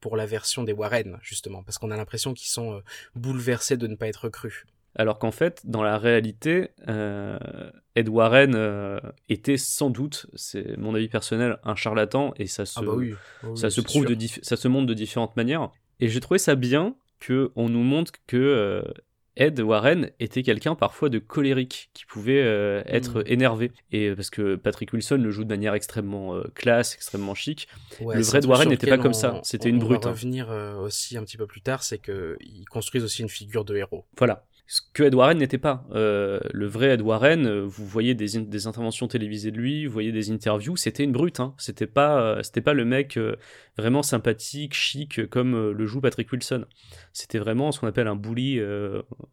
[0.00, 2.80] pour la version des Warren, justement, parce qu'on a l'impression qu'ils sont euh,
[3.14, 4.64] bouleversés de ne pas être crus.
[4.98, 7.38] Alors qu'en fait, dans la réalité, euh,
[7.94, 12.78] Ed Warren euh, était sans doute, c'est mon avis personnel, un charlatan et ça se,
[12.78, 14.16] Ah bah oui, oui, ça se prouve sûr.
[14.16, 15.70] de ça se montre de différentes manières.
[16.00, 18.82] Et j'ai trouvé ça bien que on nous montre que euh,
[19.36, 23.24] Ed Warren était quelqu'un parfois de colérique, qui pouvait euh, être Mm.
[23.26, 23.72] énervé.
[23.92, 27.68] Et euh, parce que Patrick Wilson le joue de manière extrêmement euh, classe, extrêmement chic.
[28.00, 30.04] Ouais, le vrai truc Warren n'était pas comme on- ça, c'était on- une on brute,
[30.04, 30.12] va hein.
[30.12, 30.48] revenir
[30.80, 34.04] aussi un petit peu plus tard, c'est que ils construisent aussi une figure de héros.
[34.18, 34.44] Voilà.
[34.68, 35.86] Ce que Ed Warren n'était pas.
[35.92, 39.86] Euh, le vrai Ed Warren, euh, vous voyez des, in- des interventions télévisées de lui,
[39.86, 41.38] vous voyez des interviews, c'était une brute.
[41.38, 41.54] Hein.
[41.56, 43.16] C'était pas, euh, c'était pas le mec
[43.78, 46.64] vraiment sympathique, chic, comme le joue Patrick Wilson.
[47.12, 48.58] C'était vraiment ce qu'on appelle un bully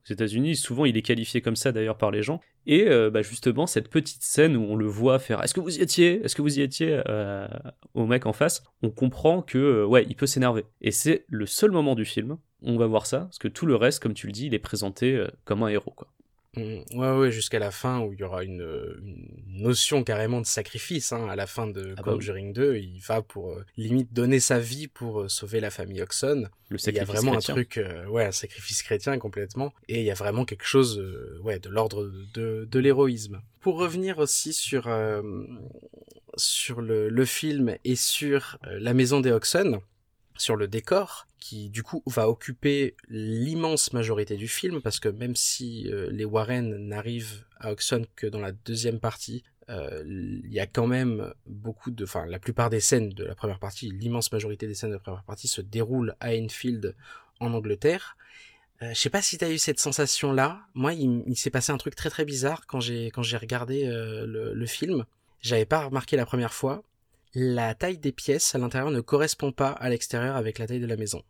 [0.05, 0.55] aux États-Unis.
[0.55, 2.41] Souvent, il est qualifié comme ça d'ailleurs par les gens.
[2.65, 5.77] Et euh, bah, justement, cette petite scène où on le voit faire Est-ce que vous
[5.77, 6.21] y étiez?
[6.23, 7.47] Est-ce que vous y étiez euh,
[7.93, 8.63] au mec en face?
[8.81, 10.65] On comprend que, euh, ouais, il peut s'énerver.
[10.81, 12.37] Et c'est le seul moment du film.
[12.61, 14.59] On va voir ça, parce que tout le reste, comme tu le dis, il est
[14.59, 15.91] présenté comme un héros.
[15.91, 16.07] Quoi.
[16.55, 20.39] Mm, Ouais, ouais, jusqu'à la fin où il y aura une, euh, une notion carrément
[20.41, 21.11] de sacrifice.
[21.11, 22.19] Hein, à la fin de Ah bah oui.
[22.19, 26.01] Conjuring 2, il va pour euh, limite donner sa vie pour euh, sauver la famille
[26.01, 26.47] Oxon.
[26.69, 27.53] Le Il y a sacrifice vraiment chrétien.
[27.53, 29.73] un truc, euh, ouais, un sacrifice chrétien complètement.
[29.87, 31.03] Et il y a vraiment quelque chose,
[31.41, 33.41] ouais, de l'ordre de, de l'héroïsme.
[33.59, 35.21] Pour revenir aussi sur euh,
[36.35, 39.81] sur le, le film et sur la maison des Oxon,
[40.37, 45.35] sur le décor, qui du coup va occuper l'immense majorité du film, parce que même
[45.35, 50.59] si euh, les Warren n'arrivent à Oxon que dans la deuxième partie, euh, il y
[50.59, 54.31] a quand même beaucoup de, enfin la plupart des scènes de la première partie, l'immense
[54.31, 56.95] majorité des scènes de la première partie se déroulent à Enfield
[57.39, 58.17] en Angleterre.
[58.81, 60.61] Euh, je sais pas si t'as eu cette sensation là.
[60.73, 64.25] Moi, il, s'est passé un truc très très bizarre quand j'ai quand j'ai regardé euh,
[64.25, 65.05] le, le film.
[65.41, 66.83] J'avais pas remarqué la première fois.
[67.35, 70.85] La taille des pièces à l'intérieur ne correspond pas à l'extérieur avec la taille de
[70.85, 71.23] la maison.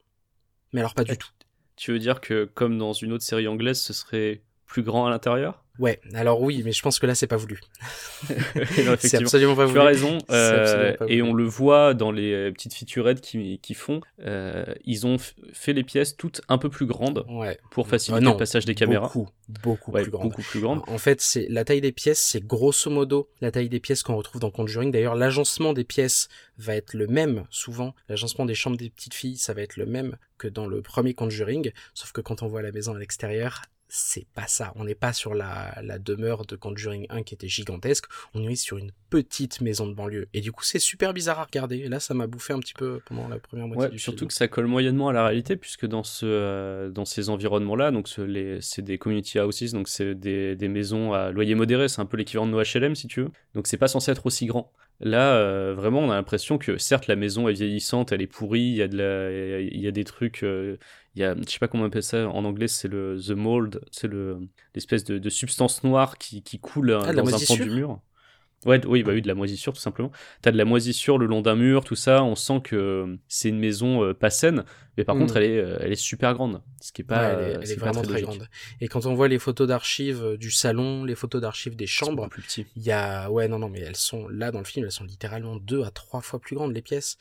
[0.73, 1.29] Mais alors pas du tout.
[1.75, 4.43] Tu veux dire que, comme dans une autre série anglaise, ce serait
[4.73, 7.59] plus grand à l'intérieur Ouais, alors oui, mais je pense que là c'est pas voulu.
[8.99, 9.79] C'est absolument pas Tu voulu.
[9.81, 13.73] as raison, euh, pas et on le voit dans les euh, petites featurettes qui, qui
[13.73, 14.01] font.
[14.21, 15.17] euh, ils ont
[15.53, 17.57] fait les pièces toutes un peu plus grandes Ouais.
[17.71, 19.07] pour faciliter Euh, non, le passage des caméras.
[19.07, 19.29] Beaucoup,
[19.63, 20.29] beaucoup Ouais, plus grande.
[20.29, 20.81] beaucoup plus grandes.
[20.87, 24.15] En fait, c'est la taille des pièces, c'est grosso modo la taille des pièces qu'on
[24.15, 24.91] retrouve dans Conjuring.
[24.91, 27.93] D'ailleurs, l'agencement des pièces va être le même souvent.
[28.09, 31.13] L'agencement des chambres des petites filles, ça va être le même que dans le premier
[31.13, 33.61] Conjuring, sauf que quand on voit la maison à l'extérieur,
[33.95, 34.73] c'est pas ça.
[34.75, 38.05] On n'est pas sur la, la demeure de Conjuring 1 qui était gigantesque.
[38.33, 40.27] On est sur une petite maison de banlieue.
[40.33, 41.77] Et du coup, c'est super bizarre à regarder.
[41.77, 44.19] Et là, ça m'a bouffé un petit peu pendant la première moitié Ouais, du surtout
[44.21, 44.29] film.
[44.29, 48.07] que ça colle moyennement à la réalité, puisque dans, ce, euh, dans ces environnements-là, donc
[48.07, 52.07] ce- c'est des community houses, donc c'est des, des maisons à loyer modéré, c'est un
[52.07, 53.29] peu l'équivalent de nos HLM si tu veux.
[53.53, 54.71] Donc c'est pas censé être aussi grand.
[55.05, 58.61] Là, euh, vraiment, on a l'impression que certes la maison est vieillissante, elle est pourrie,
[58.61, 60.77] il y a de la, il y a des trucs, euh,
[61.13, 63.31] il y a, je sais pas comment on appelle ça en anglais, c'est le the
[63.31, 64.39] mold, c'est le
[64.73, 67.99] l'espèce de, de substance noire qui, qui coule euh, Ah, dans un pan du mur.
[68.65, 70.11] Ouais, oui, bah oui, de la moisissure tout simplement.
[70.41, 72.23] T'as de la moisissure le long d'un mur, tout ça.
[72.23, 74.63] On sent que euh, c'est une maison euh, pas saine,
[74.97, 75.19] mais par Mm.
[75.19, 76.61] contre, elle est, euh, elle est super grande.
[76.81, 78.47] Ce qui est pas, Ouais, elle est, elle vraiment très grande.
[78.81, 82.41] Et quand on voit les photos d'archives du salon, les photos d'archives des chambres, plus
[82.41, 82.65] petit.
[82.75, 85.03] il y a, ouais, non, non, mais elles sont, là, dans le film, elles sont
[85.03, 87.17] littéralement deux à trois fois plus grandes, les pièces.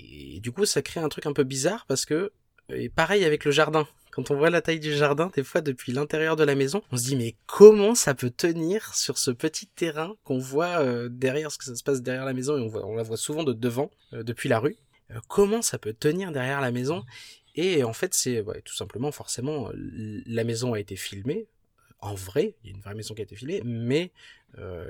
[0.00, 2.32] Et du coup, ça crée un truc un peu bizarre parce que,
[2.68, 3.86] et pareil avec le jardin.
[4.14, 6.96] Quand on voit la taille du jardin, des fois depuis l'intérieur de la maison, on
[6.96, 11.50] se dit mais comment ça peut tenir sur ce petit terrain qu'on voit euh, derrière,
[11.50, 13.90] ce que ça se passe derrière la maison et on, la voit souvent de devant,
[14.12, 14.76] euh, depuis la rue.
[15.10, 17.04] Euh, comment ça peut tenir derrière la maison?
[17.56, 21.48] Et en fait, c'est tout simplement, forcément, la maison a été filmée.
[21.98, 24.12] En vrai, il y a une vraie maison qui a été filmée, mais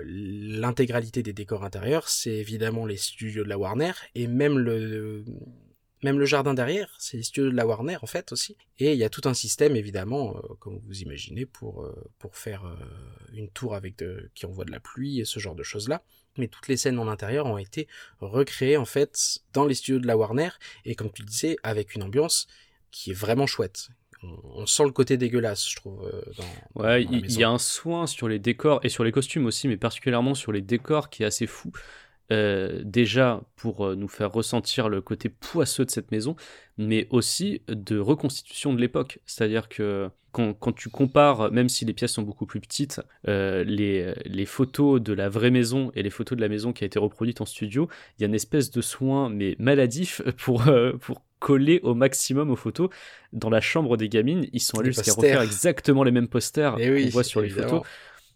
[0.02, 5.24] l'intégralité des décors intérieurs, c'est évidemment les studios de la Warner et même le
[6.04, 8.58] même le jardin derrière, c'est les studios de la Warner en fait aussi.
[8.78, 12.36] Et il y a tout un système évidemment, euh, comme vous imaginez, pour euh, pour
[12.36, 12.76] faire euh,
[13.32, 16.02] une tour avec de, qui envoie de la pluie et ce genre de choses là.
[16.36, 17.88] Mais toutes les scènes en intérieur ont été
[18.20, 20.50] recréées en fait dans les studios de la Warner
[20.84, 22.48] et comme tu le disais, avec une ambiance
[22.90, 23.88] qui est vraiment chouette,
[24.22, 26.10] on sent le côté dégueulasse, je trouve.
[26.36, 29.68] Dans, Ouais, il y a un soin sur les décors et sur les costumes aussi,
[29.68, 31.72] mais particulièrement sur les décors qui est assez fou.
[32.32, 36.36] Euh, déjà pour euh, nous faire ressentir le côté poisseux de cette maison,
[36.78, 39.18] mais aussi de reconstitution de l'époque.
[39.26, 43.62] C'est-à-dire que quand, quand tu compares, même si les pièces sont beaucoup plus petites, euh,
[43.64, 46.86] les, les photos de la vraie maison et les photos de la maison qui a
[46.86, 50.92] été reproduite en studio, il y a une espèce de soin mais maladif pour, euh,
[50.94, 52.88] pour coller au maximum aux photos.
[53.32, 56.90] Dans la chambre des gamines, ils sont allés jusqu'à refaire exactement les mêmes posters Eh
[56.90, 57.82] oui, qu'on voit sur les photos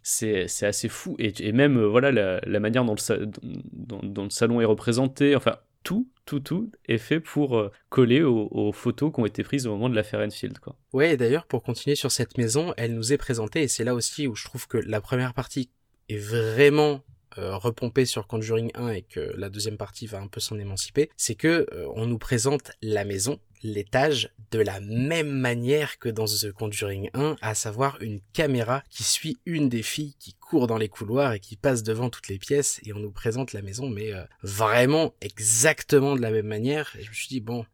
[0.08, 1.16] c'est assez fou.
[1.18, 6.70] Et, même euh, voilà la, manière dont le, salon est représenté enfin tout tout tout
[6.86, 9.94] est fait pour euh, coller aux, aux photos qui ont été prises au moment de
[9.94, 10.76] l'affaire Enfield quoi.
[10.92, 13.94] Ouais, et d'ailleurs, pour continuer sur cette maison, elle nous est présentée, et c'est là
[13.94, 15.70] aussi où je trouve que la première partie
[16.08, 17.02] est vraiment
[17.38, 21.10] euh, repompée sur Conjuring 1 et que la deuxième partie va un peu s'en émanciper,
[21.16, 26.24] c'est que euh, on nous présente la maison, l'étage, de la même manière que dans
[26.24, 30.78] The Conjuring 1, à savoir une caméra qui suit une des filles qui court dans
[30.78, 33.88] les couloirs et qui passe devant toutes les pièces, et on nous présente la maison,
[33.88, 37.64] mais euh, vraiment exactement de la même manière, et je me suis dit, bon,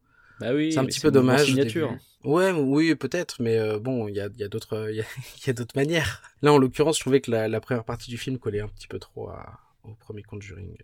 [0.40, 1.42] bah oui c'est un petit peu dommage.
[1.42, 2.02] au signature début.
[2.24, 5.04] Ouais, oui, peut-être, mais euh, bon, il y a, d'autres, il y
[5.46, 6.22] y a d'autres manières.
[6.42, 8.98] Là, en l'occurrence, je trouvais que la, première partie du film collait un petit peu
[8.98, 9.30] trop
[9.84, 10.76] au premier Conjuring.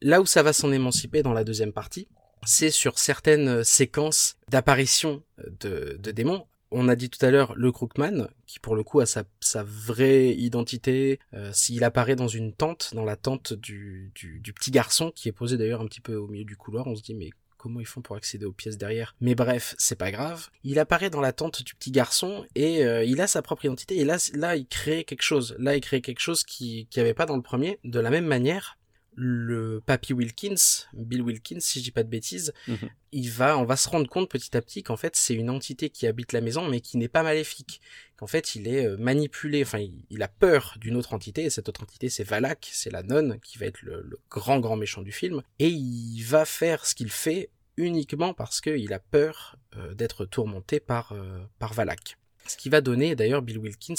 [0.00, 2.08] Là où ça va s'en émanciper dans la deuxième partie,
[2.44, 5.22] c'est sur certaines euh, séquences d'apparition
[5.60, 6.46] de, démons.
[6.72, 9.24] On a dit tout à l'heure le Crookman, qui pour le coup a sa,
[9.62, 11.20] vraie identité.
[11.34, 15.28] Euh, S'il apparaît dans une tente, dans la tente du, du, du petit garçon, qui
[15.28, 17.30] est posé d'ailleurs un petit peu au milieu du couloir, on se dit mais
[17.62, 20.48] comment ils font pour accéder aux pièces derrière Mais bref, c'est pas grave.
[20.64, 23.96] Il apparaît dans la tente du petit garçon et euh, il a sa propre identité.
[23.98, 25.54] Et là, il crée quelque chose.
[25.58, 27.78] Là, il crée quelque chose qui qui avait pas dans le premier.
[27.84, 28.78] De la même manière,
[29.14, 32.88] le papy Wilkins, Bill Wilkins, si je dis pas de bêtises, Mhm.
[33.12, 35.90] il va, on va se rendre compte petit à petit qu'en fait c'est une entité
[35.90, 37.80] qui habite la maison, mais qui n'est pas maléfique.
[38.16, 41.50] Qu'en fait il est euh, manipulé, enfin il, il a peur d'une autre entité, et
[41.50, 44.76] cette autre entité c'est Valak, c'est la nonne qui va être le, le grand grand
[44.76, 49.56] méchant du film, et il va faire ce qu'il fait uniquement parce qu'il a peur
[49.76, 52.16] euh, d'être tourmenté par euh, par Valak.
[52.46, 53.94] Ce qui va donner d'ailleurs Bill Wilkins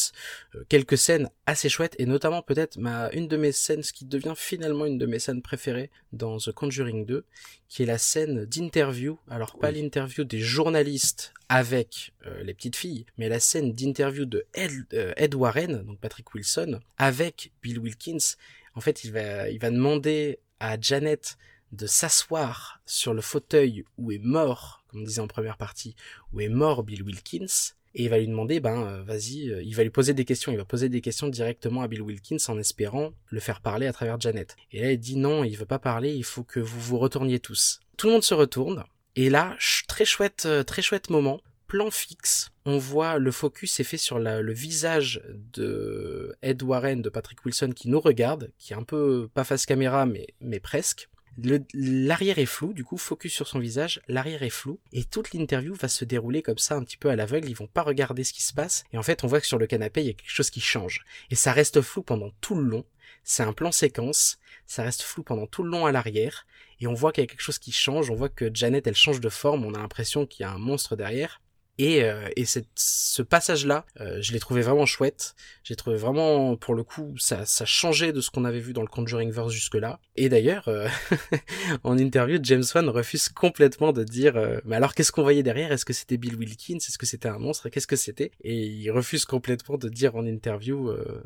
[0.56, 4.06] euh, quelques scènes assez chouettes et notamment peut-être ma une de mes scènes, ce qui
[4.06, 7.24] devient finalement une de mes scènes préférées dans The Conjuring 2,
[7.70, 9.18] qui est la scène d'interview.
[9.30, 9.82] Alors pas Oui.
[9.82, 15.14] l'interview des journalistes avec euh, les petites filles, mais la scène d'interview de Ed, euh,
[15.18, 18.36] Ed Warren, donc Patrick Wilson, avec Bill Wilkins.
[18.76, 21.38] En fait, il va il va demander à Janet
[21.72, 25.96] de s'asseoir sur le fauteuil où est mort, comme on disait en première partie,
[26.32, 29.76] où est mort Bill Wilkins, et il va lui demander, ben euh, vas-y, euh, il
[29.76, 32.58] va lui poser des questions, il va poser des questions directement à Bill Wilkins en
[32.58, 34.56] espérant le faire parler à travers Janet.
[34.72, 37.40] Et là il dit non, il veut pas parler, il faut que vous vous retourniez
[37.40, 37.80] tous.
[37.98, 38.84] Tout le monde se retourne,
[39.16, 39.56] et là,
[39.88, 44.20] très chouette, euh, très chouette moment, plan fixe, on voit le focus est fait sur
[44.20, 45.22] le visage
[45.54, 49.66] de Ed Warren, de Patrick Wilson qui nous regarde, qui est un peu pas face
[49.66, 51.10] caméra mais, mais presque.
[51.38, 55.74] L'arrière est flou, du coup, focus sur son visage, l'arrière est flou, et toute l'interview
[55.74, 58.34] va se dérouler comme ça un petit peu à l'aveugle, ils vont pas regarder ce
[58.34, 60.14] qui se passe, et en fait on voit que sur le canapé il y a
[60.14, 62.86] quelque chose qui change, et ça reste flou pendant tout le long,
[63.24, 66.46] c'est un plan séquence, ça reste flou pendant tout le long à l'arrière,
[66.80, 68.96] et on voit qu'il y a quelque chose qui change, on voit que Janet elle
[68.96, 71.42] change de forme, on a l'impression qu'il y a un monstre derrière,
[71.80, 75.36] et, euh, et cette- ce passage-là, euh, je l'ai trouvé vraiment chouette.
[75.64, 78.82] J'ai trouvé vraiment, pour le coup, ça, ça changeait de ce qu'on avait vu dans
[78.82, 80.00] le Conjuring Verse jusque-là.
[80.16, 80.88] Et d'ailleurs, euh,
[81.84, 85.72] en interview, James Wan refuse complètement de dire, euh, mais alors qu'est-ce qu'on voyait derrière?
[85.72, 86.78] Est-ce que c'était Bill Wilkins?
[86.78, 87.70] Est-ce que c'était un monstre?
[87.70, 88.32] Qu'est-ce que c'était?
[88.42, 91.24] Et il refuse complètement de dire en interview euh,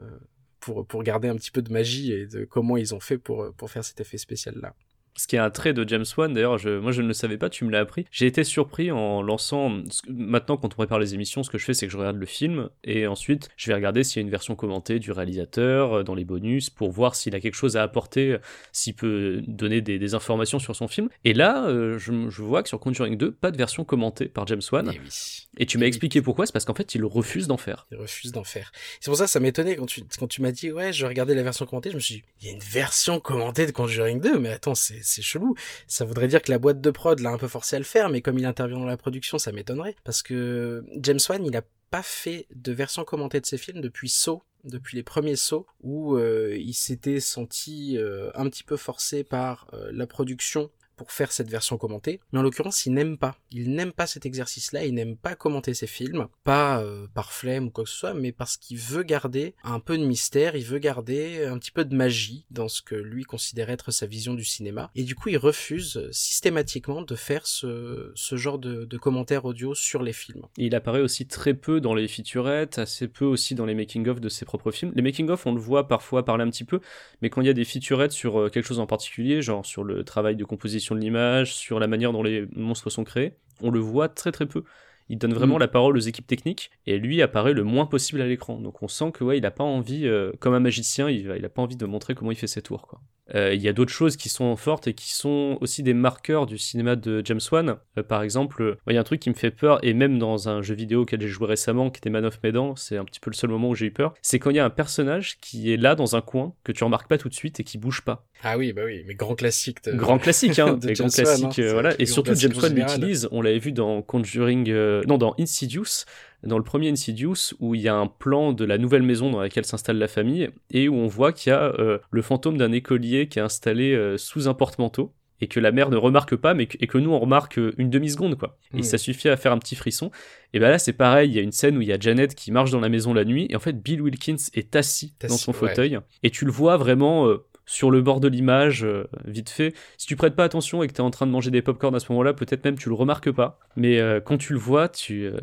[0.60, 3.54] pour pour garder un petit peu de magie et de comment ils ont fait pour
[3.56, 4.74] pour faire cet effet spécial-là.
[5.18, 7.49] Ce qui est un trait de James Wan, d'ailleurs, moi je ne le savais pas,
[7.49, 8.05] tu me l'as appris.
[8.11, 9.82] J'ai été surpris en lançant.
[10.07, 12.26] Maintenant, quand on prépare les émissions, ce que je fais, c'est que je regarde le
[12.26, 16.03] film et ensuite je vais regarder s'il y a une version commentée du réalisateur euh,
[16.03, 18.38] dans les bonus pour voir s'il a quelque chose à apporter, euh,
[18.72, 21.09] s'il peut donner des, informations sur son film.
[21.26, 24.47] Et là, euh, je, je vois que sur Conjuring 2, pas de version commentée par
[24.47, 24.89] James Wan.
[24.93, 25.47] Eh oui.
[25.58, 27.88] Et tu m'as expliqué pourquoi, c'est parce qu'en fait, il refuse d'en faire.
[27.91, 28.72] Il refuse d'en faire.
[28.99, 31.36] C'est pour ça que ça m'étonnait quand tu, quand tu m'as dit, ouais, je regardais
[31.36, 34.20] la version commentée, je me suis dit, il y a une version commentée de Conjuring
[34.20, 35.55] 2, mais attends, c'est, c'est chelou.
[35.88, 38.10] Ça voudrait dire que la boîte de prod l'a un peu forcé à le faire,
[38.10, 39.95] mais comme il intervient dans la production, ça m'étonnerait.
[40.03, 44.10] Parce que James Wan, il a pas fait de version commentée de ses films depuis
[44.10, 49.24] Saw, depuis les premiers sauts où euh, il s'était senti euh, un petit peu forcé
[49.24, 53.38] par euh, la production pour faire cette version commentée, mais en l'occurrence il n'aime pas.
[53.52, 57.68] Il n'aime pas cet exercice-là, il n'aime pas commenter ses films, pas euh, par flemme
[57.68, 60.66] ou quoi que ce soit, mais parce qu'il veut garder un peu de mystère, il
[60.66, 64.34] veut garder un petit peu de magie dans ce que lui considère être sa vision
[64.34, 69.45] du cinéma, et du coup il refuse systématiquement de faire ce, ce genre de, commentaires
[69.45, 70.41] audio sur les films.
[70.58, 74.28] Il apparaît aussi très peu dans les featurettes, assez peu aussi dans les making-of de
[74.28, 74.91] ses propres films.
[74.95, 76.80] Les making-of, on le voit parfois parler un petit peu,
[77.22, 79.84] mais quand il y a des featurettes sur euh, quelque chose en particulier, genre sur
[79.84, 83.71] le travail de composition de l'image, sur la manière dont les monstres sont créés, on
[83.71, 84.63] le voit très très peu.
[85.09, 85.59] Il donne vraiment Mm.
[85.59, 88.59] la parole aux équipes techniques et lui apparaît le moins possible à l'écran.
[88.59, 91.45] Donc on sent que ouais, il a pas envie, euh, comme un magicien, il, il
[91.45, 92.88] a pas envie de montrer comment il fait ses tours.
[92.88, 92.99] Quoi.
[93.36, 96.45] Euh, il y a d'autres choses qui sont fortes et qui sont aussi des marqueurs
[96.45, 97.78] du cinéma de James Wan.
[97.97, 100.17] Euh, par exemple, euh, il y a un truc qui me fait peur et même
[100.17, 103.05] dans un jeu vidéo auquel j'ai joué récemment, qui était Man of Medan, c'est un
[103.05, 104.13] petit peu le seul moment où j'ai eu peur.
[104.21, 106.84] C'est quand il y a un personnage qui est là dans un coin que tu
[106.84, 108.28] remarques pas tout de suite et qui bouge pas.
[108.43, 109.84] Ah oui, bah oui, mais grand classique.
[109.84, 109.93] De...
[109.93, 111.51] Grand classique, hein, de James Wan, classiques, hein.
[111.51, 111.93] C'est voilà.
[111.93, 113.28] Et grand surtout, classique James Wan l'utilise.
[113.32, 116.05] On l'avait vu dans Conjuring, euh, non, dans Insidious,
[116.43, 119.41] dans le premier Insidious, où il y a un plan de la nouvelle maison dans
[119.41, 122.71] laquelle s'installe la famille, et où on voit qu'il y a euh, le fantôme d'un
[122.71, 125.13] écolier qui est installé euh, sous un porte-manteau.
[125.39, 127.71] Et que la mère ne remarque pas, mais que, et que nous on remarque euh,
[127.77, 128.57] une demi-seconde, quoi.
[128.73, 130.09] Et ça suffit à faire un petit frisson.
[130.53, 132.33] Et ben là, c'est pareil, il y a une scène où il y a Janet
[132.33, 135.29] qui marche dans la maison la nuit, et en fait, Bill Wilkins est assis Assis,
[135.29, 135.69] dans son ouais.
[135.69, 139.76] fauteuil, et tu le vois vraiment euh, sur le bord de l'image, euh, vite fait.
[139.97, 141.93] Si tu prêtes pas attention et que tu es en train de manger des popcorn
[141.93, 143.59] à ce moment-là, peut-être même tu le remarques pas.
[143.76, 145.38] Mais euh, quand tu le vois, tu euh,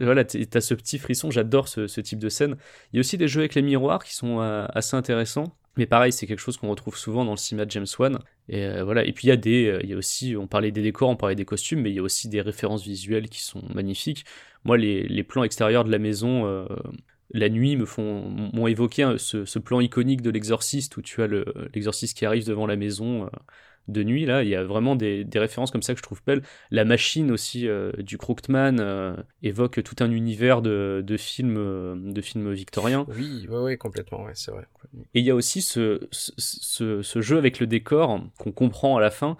[0.00, 1.30] voilà, t'as ce petit frisson.
[1.30, 2.56] J'adore ce, type de scène.
[2.92, 5.56] Il y a aussi des jeux avec les miroirs qui sont assez intéressants.
[5.76, 8.18] Mais pareil, c'est quelque chose qu'on retrouve souvent dans le cinéma de James Wan.
[8.48, 9.04] Et voilà.
[9.04, 11.36] Et puis il y a des, y a aussi, on parlait des décors, on parlait
[11.36, 14.24] des costumes, mais il y a aussi des références visuelles qui sont magnifiques.
[14.64, 16.66] Moi, les, plans extérieurs de la maison,
[17.30, 21.26] la nuit, me font, m'ont évoqué ce, ce plan iconique de l'exorciste où tu as
[21.26, 23.26] le, l'exorciste qui arrive devant la maison.
[23.26, 23.28] euh,
[23.88, 26.20] de nuit là il y a vraiment des, des références comme ça que je trouve
[26.26, 31.56] belles la machine aussi euh, du Crookman euh, évoque tout un univers de, de films
[31.56, 34.66] euh, de films victoriens Oui, ouais, complètement, ouais, c'est vrai.
[35.14, 38.96] et il y a aussi ce, ce, ce- ce jeu avec le décor qu'on comprend
[38.96, 39.36] à la fin,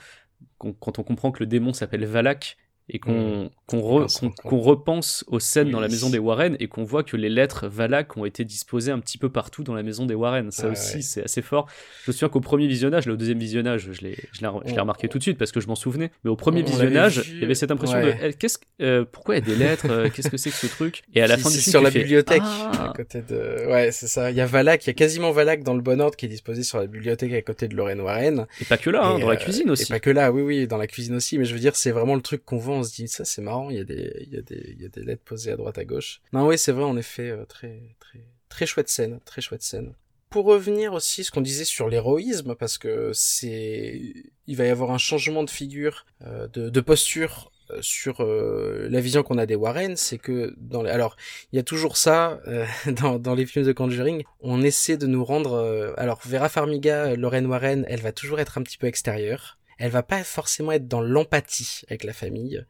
[0.59, 2.57] quand on comprend que le démon s'appelle Valak
[2.89, 6.57] et qu'on qu'on re- Vincent, qu'on- qu'on repense aux scènes dans la maison des Warren
[6.59, 9.75] et qu'on voit que les lettres Valak ont été disposées un petit peu partout dans
[9.75, 10.51] la maison des Warren.
[10.51, 11.03] Ça aussi, ouais.
[11.03, 11.67] c'est assez fort.
[12.05, 15.19] Je me souviens qu'au premier visionnage, là, au deuxième visionnage, je l'ai On- remarqué tout
[15.19, 16.11] de suite parce que je m'en souvenais.
[16.25, 18.15] Mais au premier visionnage, il y avait cette impression ouais.
[18.15, 20.49] de eh, qu'est-ce que- euh, pourquoi il y a des lettres euh, Qu'est-ce que c'est
[20.51, 21.03] que ce truc?
[21.15, 23.67] Et à la fin du film, sur la bibliothèque, Ah à côté de.
[23.71, 24.31] Ouais, c'est ça.
[24.31, 26.29] Il y a Valak, il y a quasiment Valak dans le bon ordre qui est
[26.31, 28.47] disposé sur la bibliothèque à côté de Lorraine Warren.
[28.63, 29.83] Et pas que là, hein, Et, dans la euh, cuisine aussi.
[29.85, 31.37] Et pas que là, oui, oui, dans la cuisine aussi.
[31.39, 32.78] Mais je veux dire, c'est vraiment le truc qu'on voit.
[32.79, 33.71] On se dit, ça, c'est marrant.
[33.71, 35.57] Il y a des, il y a des, il y a des lettres posées à
[35.57, 36.21] droite, à gauche.
[36.33, 39.95] Non, oui, c'est vrai, en effet, euh, très, très, très chouette scène, très chouette scène.
[40.31, 44.13] Pour revenir aussi, ce qu'on disait sur l'héroïsme, parce que c'est,
[44.47, 49.23] il va y avoir un changement de figure, euh, de, posture euh, sur la vision
[49.23, 50.91] qu'on a des Warren, c'est que dans les...
[50.91, 51.17] alors
[51.53, 52.41] il y a toujours ça
[52.87, 57.87] dans, les films de Conjuring, on essaie de nous rendre alors Vera Farmiga, Lorraine Warren,
[57.89, 59.59] elle va toujours être un petit peu extérieure.
[59.79, 62.65] Elle va pas forcément être dans l'empathie avec la famille.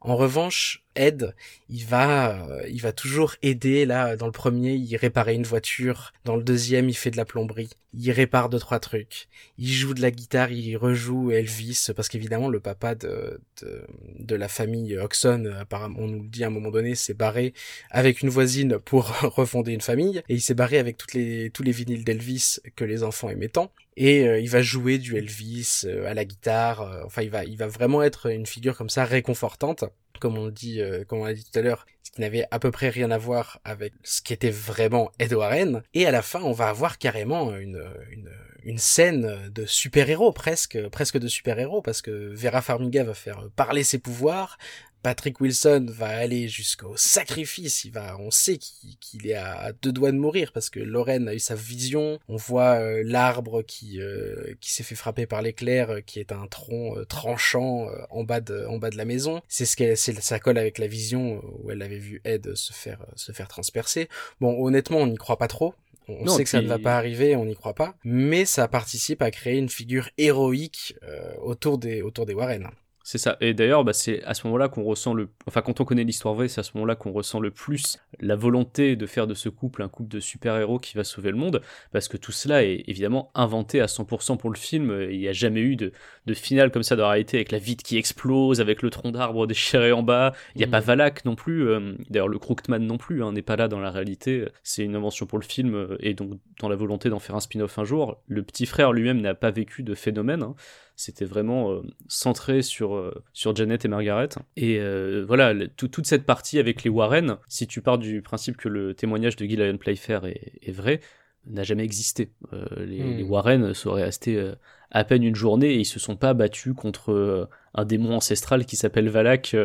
[0.00, 1.34] En revanche, Ed,
[1.68, 3.86] il va, euh, il va toujours aider.
[3.86, 6.12] Là, dans le premier, il réparait une voiture.
[6.24, 7.70] Dans le deuxième, il fait de la plomberie.
[7.94, 9.28] Il répare deux trois trucs.
[9.58, 13.86] Il joue de la guitare, il rejoue Elvis parce qu'évidemment le papa de, de
[14.18, 17.54] de la famille Oxon, apparemment, on nous le dit à un moment donné, s'est barré
[17.90, 21.62] avec une voisine pour refonder une famille et il s'est barré avec toutes les tous
[21.62, 23.72] les vinyles d'Elvis que les enfants aimaient tant.
[23.96, 26.80] Et euh, il va jouer du Elvis euh, à la guitare.
[26.82, 29.84] euh, enfin, il va il va vraiment être une figure comme ça réconfortante
[30.22, 32.60] comme on dit, euh, comme on l'a dit tout à l'heure, ce qui n'avait à
[32.60, 35.82] peu près rien à voir avec ce qui était vraiment Ed Warren.
[35.94, 38.30] Et à la fin, on va avoir carrément une, une,
[38.62, 43.82] une scène de super-héros, presque, presque de super-héros, parce que Vera Farmiga va faire parler
[43.82, 44.58] ses pouvoirs,
[45.02, 47.84] Patrick Wilson va aller jusqu'au sacrifice.
[47.84, 51.34] Il va, on sait qu'il est à deux doigts de mourir parce que Lorraine a
[51.34, 52.18] eu sa vision.
[52.28, 56.32] On voit euh, l'arbre qui euh, qui s'est fait frapper par l'éclair, euh, qui est
[56.32, 59.42] un tronc euh, tranchant en bas de en bas de la maison.
[59.48, 63.04] C'est ce qu'elle, ça colle avec la vision où elle avait vu Ed se faire
[63.16, 64.08] se faire transpercer.
[64.40, 65.74] Bon, honnêtement, on n'y croit pas trop.
[66.08, 68.66] On Non, sait que ça ne va pas arriver, on n'y croit pas, mais ça
[68.66, 72.68] participe à créer une figure héroïque euh, autour des autour des Warren.
[73.12, 73.36] C'est ça.
[73.42, 75.28] Et d'ailleurs, bah, c'est à ce moment-là qu'on ressent le.
[75.46, 78.36] Enfin, quand on connaît l'histoire vraie, c'est à ce moment-là qu'on ressent le plus la
[78.36, 81.60] volonté de faire de ce couple un couple de super-héros qui va sauver le monde.
[81.92, 85.08] Parce que tout cela est évidemment inventé à 100% pour le film.
[85.10, 85.92] Il n'y a jamais eu de,
[86.24, 89.10] de finale comme ça dans la réalité avec la vitre qui explose, avec le tronc
[89.10, 90.32] d'arbre déchiré en bas.
[90.54, 90.70] Il n'y a Mhm.
[90.72, 91.68] pas Valak non plus.
[91.68, 94.46] euh, D'ailleurs, le Crookman non plus hein, n'est pas là dans la réalité.
[94.62, 97.40] C'est une invention pour le film euh, et donc dans la volonté d'en faire un
[97.40, 98.22] spin-off un jour.
[98.26, 100.42] Le petit frère lui-même n'a pas vécu de phénomène.
[100.42, 100.54] hein.
[100.96, 104.28] C'était vraiment euh, centré sur, euh, sur Janet et Margaret.
[104.56, 108.56] Et euh, voilà, le- toute cette partie avec les Warren, si tu pars du principe
[108.56, 111.00] que le témoignage de Gillian Playfair est, est vrai,
[111.46, 112.30] n'a jamais existé.
[112.76, 113.16] Les, Hmm.
[113.16, 114.52] les Warren seraient restés
[114.92, 118.76] à peine une journée et ils se sont pas battus contre un démon ancestral qui
[118.76, 119.56] s'appelle Valak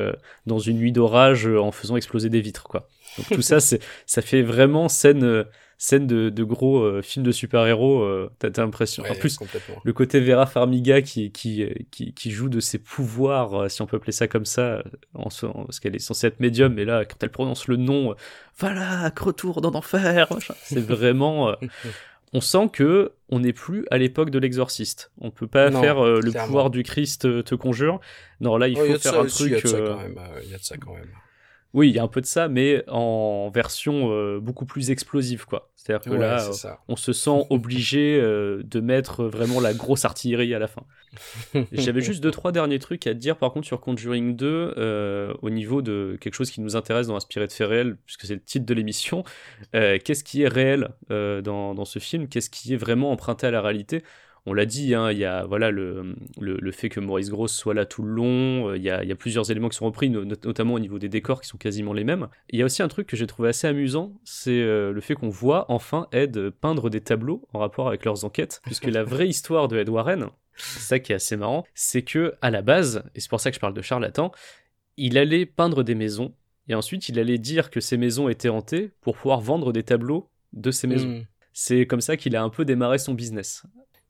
[0.48, 2.88] dans une nuit d'orage en faisant exploser des vitres, quoi.
[3.18, 5.46] Donc tout ça, c'est, ça fait vraiment scène,
[5.78, 8.02] scène de, de gros euh, films de super-héros.
[8.02, 9.04] euh, t'as, l'impression.
[9.04, 9.76] en Ouais, plus, complètement.
[9.84, 13.82] le côté Vera Farmiga qui, qui, euh, qui, qui joue de ses pouvoirs, euh, si
[13.82, 14.82] on peut appeler ça comme ça, euh,
[15.14, 18.16] en, en- parce qu'elle est censée être médium, mais là, quand elle prononce le nom,
[18.58, 20.28] voilà, retour dans l'enfer,
[20.64, 21.56] c'est vraiment.
[22.34, 25.12] on sent que on n'est plus à l'époque de l'exorciste.
[25.22, 28.00] On peut pas Non, faire euh, le pouvoir du Christ te conjure.
[28.42, 29.72] Non, là, il Oh, faut faire ça un aussi, il y a truc.
[29.72, 30.20] de ça quand même.
[30.44, 31.12] Il y a de ça quand même.
[31.74, 35.46] Oui, il y a un peu de ça, mais en version euh, beaucoup plus explosive,
[35.46, 35.70] quoi.
[35.76, 40.04] C'est-à-dire que Ouais, là, euh, on se sent obligé euh, de mettre vraiment la grosse
[40.04, 40.84] artillerie à la fin.
[41.72, 45.34] J'avais juste deux trois derniers trucs à te dire par contre sur Conjuring 2 euh,
[45.42, 48.36] au niveau de quelque chose qui nous intéresse dans Inspiré de faits réels puisque c'est
[48.36, 49.24] le titre de l'émission.
[49.72, 52.28] Qu'est-ce qui est réel dans, dans ce film?
[52.28, 54.04] Qu'est-ce qui est vraiment emprunté à la réalité?
[54.50, 57.54] On l'a dit, hein, il y a voilà le, le, le fait que Maurice Grosse
[57.54, 59.76] soit là tout le long, euh, il y a, il y a plusieurs éléments qui
[59.78, 62.28] sont repris, no- notamment au niveau des décors qui sont quasiment les mêmes.
[62.50, 65.16] Il y a aussi un truc que j'ai trouvé assez amusant, c'est euh, le fait
[65.16, 69.28] qu'on voit enfin Ed peindre des tableaux en rapport avec leurs enquêtes, puisque la vraie
[69.36, 73.04] histoire de Ed Warren, c'est ça qui est assez marrant, c'est que à la base,
[73.16, 74.32] et c'est pour ça que je parle de charlatan,
[74.96, 76.34] il allait peindre des maisons,
[76.70, 80.30] et ensuite il allait dire que ces maisons étaient hantées pour pouvoir vendre des tableaux
[80.54, 81.10] de ces maisons.
[81.10, 81.26] Mm.
[81.54, 83.64] C'est comme ça qu'il a un peu démarré son business.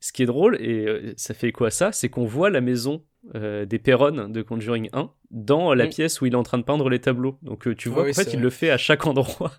[0.08, 3.03] Ce qui est drôle, et euh, ça fait quoi ça C'est qu'on voit la maison
[3.36, 5.89] euh, des Perron de Conjuring 1 dans la Mm.
[5.89, 7.38] pièce où il est en train de peindre les tableaux.
[7.41, 8.43] Donc euh, tu Ah vois oui, qu'en fait, c'est il vrai.
[8.43, 9.51] le fait à chaque endroit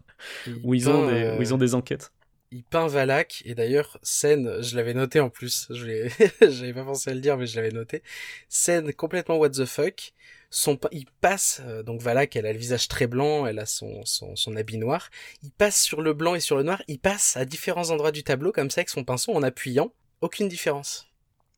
[0.46, 2.12] Il où ils, ont des, euh, où ils ont des enquêtes.
[2.50, 6.08] il peint Valak et d'ailleurs scène, je l'avais noté en plus, je l'ai,
[6.40, 8.02] j'avais pas pensé à le dire mais je l'avais noté.
[8.48, 10.14] Scène complètement what the fuck.
[10.50, 14.34] Son, il passe donc Valak, elle a le visage très blanc, elle a son, son
[14.34, 15.10] son habit noir.
[15.42, 16.82] Il passe sur le blanc et sur le noir.
[16.88, 19.92] Il passe à différents endroits du tableau comme ça avec son pinceau en appuyant.
[20.20, 21.06] Aucune différence.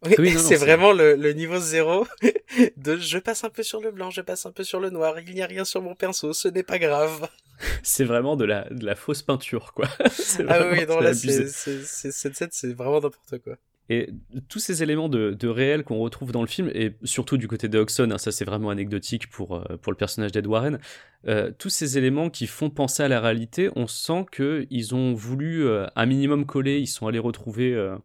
[0.06, 2.06] Oui, Oui, c'est vraiment le, le niveau zéro
[2.76, 5.14] de je passe un peu sur le blanc, je passe un peu sur le noir,
[5.20, 7.28] il n'y a rien sur mon pinceau, ce n'est pas grave.
[7.82, 9.86] C'est vraiment de la, de la fausse peinture, quoi.
[10.10, 13.56] C'est Ah vraiment- oui, non, là, c'est, c'est, c'est- cette scène, c'est vraiment n'importe quoi.
[13.90, 14.08] Et
[14.48, 17.68] tous ces éléments de, de réel qu'on retrouve dans le film, et surtout du côté
[17.68, 20.78] de Hodgson, hein, ça c'est vraiment anecdotique pour, euh, pour le personnage d'Ed Warren,
[21.28, 25.66] euh, tous ces éléments qui font penser à la réalité, on sent qu'ils ont voulu
[25.66, 27.96] euh, un minimum coller, ils sont allés retrouver euh,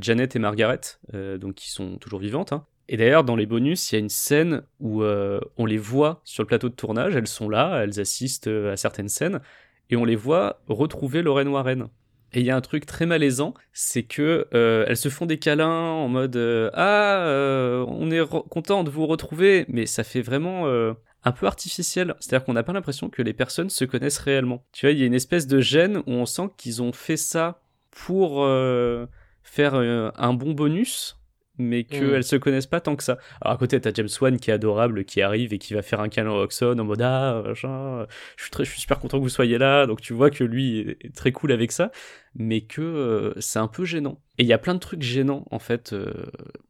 [0.00, 0.80] Janet et Margaret,
[1.14, 2.52] euh, donc qui sont toujours vivantes.
[2.52, 2.66] hein.
[2.88, 6.20] Et d'ailleurs, dans les bonus, il y a une scène où euh, on les voit
[6.24, 9.40] sur le plateau de tournage, elles sont là, elles assistent euh, à certaines scènes,
[9.88, 11.88] et on les voit retrouver Lorraine Warren.
[12.34, 15.38] Et il y a un truc très malaisant, c'est que euh, elles se font des
[15.38, 20.22] câlins en mode euh, ah euh, on est content de vous retrouver, mais ça fait
[20.22, 20.94] vraiment euh,
[21.24, 22.14] un peu artificiel.
[22.20, 24.64] C'est-à-dire qu'on n'a pas l'impression que les personnes se connaissent réellement.
[24.72, 27.18] Tu vois, il y a une espèce de gêne où on sent qu'ils ont fait
[27.18, 27.60] ça
[27.90, 29.06] pour euh,
[29.42, 31.18] faire euh, un bon bonus,
[31.58, 32.22] mais qu'elles Mm.
[32.22, 33.18] se connaissent pas tant que ça.
[33.42, 36.00] Alors à côté, t'as James Wan qui est adorable, qui arrive et qui va faire
[36.00, 39.18] un câlin à Oxon en mode ah machin, je suis très, je suis super content
[39.18, 39.86] que vous soyez là.
[39.86, 41.92] Donc tu vois que lui est très cool avec ça,
[42.34, 44.18] mais que euh, c'est un peu gênant.
[44.38, 46.12] Et il y a plein de trucs gênants en fait euh,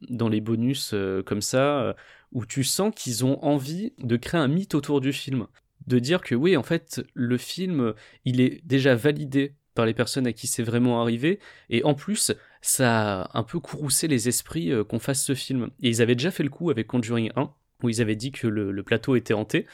[0.09, 1.95] dans les bonus euh, comme ça,
[2.33, 5.47] où tu sens qu'ils ont envie de créer un mythe autour du film,
[5.87, 7.93] de dire que oui en fait le film
[8.25, 12.33] il est déjà validé par les personnes à qui c'est vraiment arrivé, et en plus
[12.63, 15.69] ça a un peu courroucé les esprits euh, qu'on fasse ce film.
[15.81, 17.53] Et ils avaient déjà fait le coup avec Conjuring 1,
[17.83, 19.67] où ils avaient dit que le, plateau était hanté,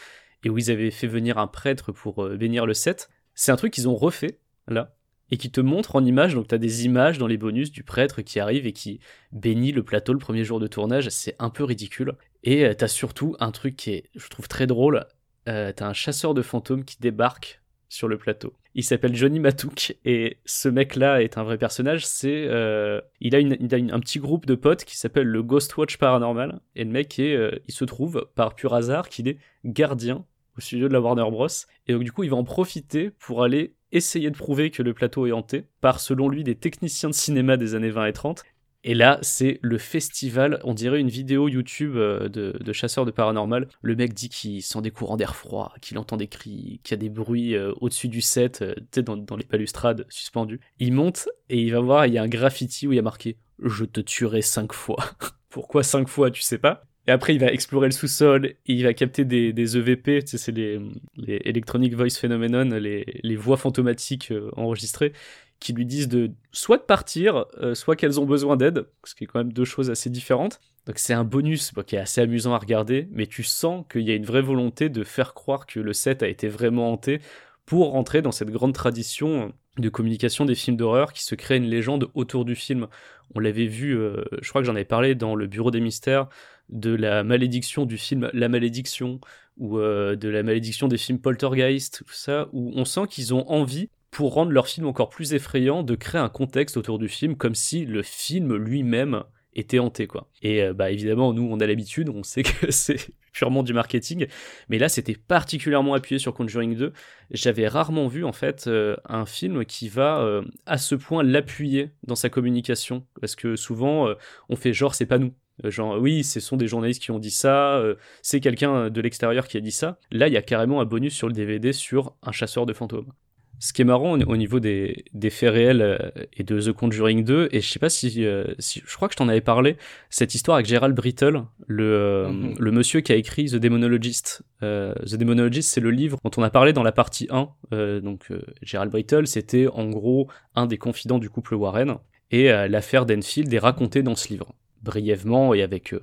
[0.44, 3.10] et où ils avaient fait venir un prêtre pour euh, bénir le set.
[3.36, 4.96] C'est un truc qu'ils ont refait, là,
[5.30, 7.84] et qui te montre en image, donc tu as des images dans les bonus du
[7.84, 9.00] prêtre qui arrive et qui
[9.32, 12.16] bénit le plateau le premier jour de tournage, c'est un peu ridicule.
[12.42, 15.06] Et euh, t'as surtout un truc qui est, je trouve, très drôle.
[15.46, 18.54] T'as un chasseur de fantômes qui débarque sur le plateau.
[18.76, 22.05] Il s'appelle Johnny Matouk et ce mec-là est un vrai personnage.
[22.05, 26.61] C'est, euh, il a, un petit groupe de potes qui s'appelle le Ghost Watch Paranormal
[26.76, 30.26] et le mec est, euh, il se trouve par pur hasard qu'il est gardien
[30.57, 31.47] au studio de la Warner Bros.
[31.88, 34.93] Et donc du coup, il va en profiter pour aller essayer de prouver que le
[34.93, 38.43] plateau est hanté par, selon lui, des techniciens de cinéma des années 20 et 30.
[38.84, 43.11] Et là, c'est le festival, on dirait une vidéo YouTube euh, de, de chasseurs de
[43.11, 43.67] paranormal.
[43.82, 46.93] Le mec dit qu'il sent des courants d'air froid, qu'il entend des cris, qu'il y
[46.93, 50.61] a des bruits euh, au-dessus du set, euh, tu sais, dans, les balustrades suspendues.
[50.80, 53.03] Il monte et il va voir, il y a un graffiti où il y a
[53.03, 54.97] marqué «Je te tuerai cinq fois».
[55.49, 56.86] Pourquoi cinq fois, tu sais pas?
[57.07, 60.80] Et après, il va explorer le sous-sol, il va capter des, EVP, sais, c'est les,
[61.17, 65.13] Electronic Voice Phenomenon, les, voix fantomatiques enregistrées,
[65.60, 69.26] qui lui disent de soit de partir, euh, soit qu'elles ont besoin d'aide, ce qui
[69.26, 70.60] est quand même deux choses assez différentes.
[70.86, 74.01] Donc c'est un bonus bon, qui est assez amusant à regarder, mais tu sens qu'il
[74.01, 77.22] y a une vraie volonté de faire croire que le set a été vraiment hanté
[77.66, 81.70] pour rentrer dans cette grande tradition de communication des films d'horreur qui se crée une
[81.70, 82.88] légende autour du film.
[83.36, 86.28] On l'avait vu, euh, je crois que j'en avais parlé dans le Bureau des Mystères,
[86.70, 89.20] de la malédiction du film La Malédiction,
[89.57, 93.47] ou euh, de la malédiction des films Poltergeist, tout ça, où on sent qu'ils ont
[93.49, 97.36] envie, pour rendre leur film encore plus effrayant, de créer un contexte autour du film,
[97.36, 99.24] comme si le film lui-même
[99.55, 100.30] était hanté, quoi.
[100.41, 104.28] Et euh, bah évidemment, nous, on a l'habitude, on sait que c'est purement du marketing,
[104.70, 106.93] mais là, c'était particulièrement appuyé sur Conjuring 2.
[107.32, 111.91] J'avais rarement vu, en fait, euh, un film qui va euh, à ce point l'appuyer
[112.03, 114.07] dans sa communication, parce que souvent,
[114.49, 115.34] on fait genre, c'est pas nous.
[115.64, 117.84] Genre, oui, ce sont des journalistes qui ont dit ça,
[118.22, 119.99] c'est quelqu'un de l'extérieur qui a dit ça.
[120.10, 123.12] Là, il y a carrément un bonus sur le DVD sur un chasseur de fantômes.
[123.60, 125.97] Ce qui est marrant au au niveau des, des faits réels euh,
[126.34, 129.14] et de The Conjuring 2, et je sais pas si, euh, si je crois que
[129.14, 129.76] je t'en avais parlé,
[130.10, 132.55] cette histoire avec Gerald Brittle, le, euh, Mhm.
[132.57, 134.43] le monsieur qui a écrit The Demonologist.
[134.62, 137.49] The Demonologist, c'est le livre dont on a parlé dans la partie 1.
[137.74, 138.28] Euh, donc,
[138.62, 141.97] Gerald Brittle, c'était en gros un des confidents du couple Warren,
[142.32, 144.53] et l'affaire d'Enfield est racontée dans ce livre
[144.84, 145.93] brièvement et avec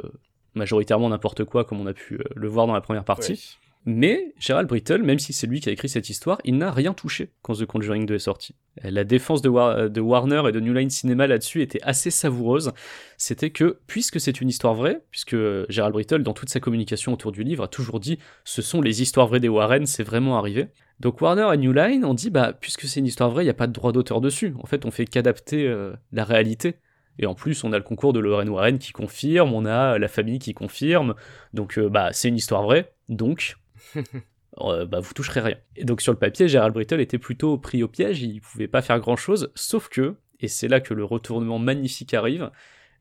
[0.54, 3.58] majoritairement n'importe quoi comme on a pu le voir dans la première partie.
[3.88, 6.92] Mais Gerald Brittle, même si c'est lui qui a écrit cette histoire, il n'a rien
[6.92, 8.56] touché quand The Conjuring 2 est sorti.
[8.82, 12.72] La défense de, War- de Warner et de New Line Cinema là-dessus était assez savoureuse.
[13.16, 15.36] C'était que, puisque c'est une histoire vraie, puisque
[15.68, 19.02] Gerald Brittle, dans toute sa communication autour du livre, a toujours dit ce sont les
[19.02, 20.66] histoires vraies des Warren, c'est vraiment arrivé.
[20.98, 23.50] Donc Warner et New Line ont dit bah puisque c'est une histoire vraie, il n'y
[23.50, 24.52] a pas de droit d'auteur dessus.
[24.58, 26.74] En fait, on fait qu'adapter euh, la réalité.
[27.18, 30.08] Et en plus, on a le concours de Lorraine Warren qui confirme, on a la
[30.08, 31.14] famille qui confirme.
[31.54, 32.92] Donc, euh, bah, c'est une histoire vraie.
[33.08, 33.56] Donc,
[34.56, 35.56] bah, vous toucherez rien.
[35.76, 38.22] Et donc, sur le papier, Gerald Brittle était plutôt pris au piège.
[38.22, 39.50] Il pouvait pas faire grand chose.
[39.54, 42.50] Sauf que, et c'est là que le retournement magnifique arrive,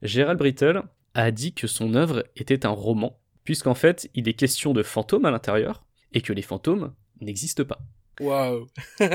[0.02, 0.82] Gerald Brittle
[1.14, 3.18] a dit que son œuvre était un roman.
[3.44, 5.84] Puisqu'en fait, il est question de fantômes à l'intérieur.
[6.12, 7.80] Et que les fantômes n'existent pas.
[8.20, 8.66] Waouh.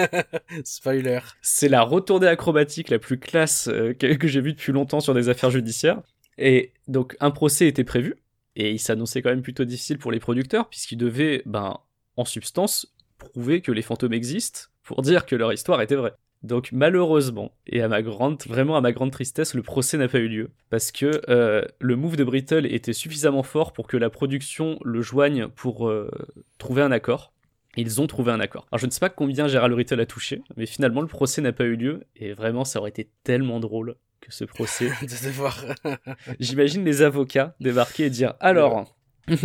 [0.64, 1.20] Spoiler.
[1.42, 5.30] C'est la retournée acrobatique la plus classe euh, que j'ai vue depuis longtemps sur des
[5.30, 6.02] affaires judiciaires.
[6.38, 8.16] Et donc un procès était prévu,
[8.56, 11.80] et il s'annonçait quand même plutôt difficile pour les producteurs, puisqu'ils devaient, ben,
[12.18, 16.14] en substance, prouver que les fantômes existent pour dire que leur histoire était vraie.
[16.44, 20.18] Donc malheureusement, et à ma grande, vraiment à ma grande tristesse, le procès n'a pas
[20.18, 24.10] eu lieu, parce que euh, le move de Brittle était suffisamment fort pour que la
[24.10, 26.10] production le joigne pour euh,
[26.58, 27.32] trouver un accord.
[27.78, 28.68] Ils ont trouvé un accord.
[28.72, 31.54] Alors je ne sais pas combien Gérald Brittle a touché, mais finalement le procès n'a
[31.54, 34.90] pas eu lieu, et vraiment ça aurait été tellement drôle que ce procès.
[35.02, 35.64] de devoir.
[36.40, 38.96] J'imagine les avocats débarquer et dire alors.
[39.28, 39.38] Si,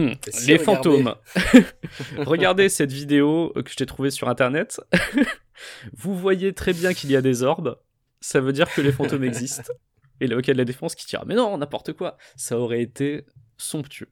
[0.48, 0.58] les regardez.
[0.58, 1.14] fantômes.
[2.16, 4.80] Regardez cette vidéo que je t'ai trouvée sur internet.
[5.92, 7.78] Vous voyez très bien qu'il y a des orbes.
[8.20, 9.70] Ça veut dire que les fantômes existent.
[10.20, 12.16] Et l'avocat de la défense qui dira mais non n'importe quoi.
[12.36, 13.26] Ça aurait été
[13.58, 14.08] somptueux.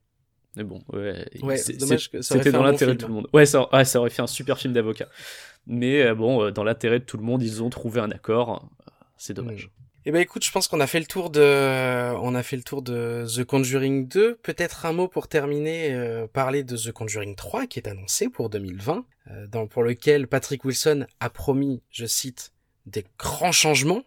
[0.57, 1.26] Mais bon, ouais.
[1.42, 3.28] Ouais, C'était fait dans l'intérêt de tout le monde.
[3.32, 5.09] Ouais ça, ouais, ça aurait fait un super film d'avocat.
[5.66, 8.68] Mais euh, bon, euh, dans l'intérêt de tout le monde, ils ont trouvé un accord.
[9.16, 9.70] C'est dommage.
[10.07, 12.62] Eh ben écoute, je pense qu'on a fait le tour de, on a fait le
[12.62, 14.34] tour de The Conjuring 2.
[14.42, 18.50] Peut-être un mot pour terminer, euh, parler de The Conjuring 3 qui est annoncé pour
[18.50, 22.52] 2020, euh, dans, pour lequel Patrick Wilson a promis, je cite,
[22.84, 24.02] des grands changements,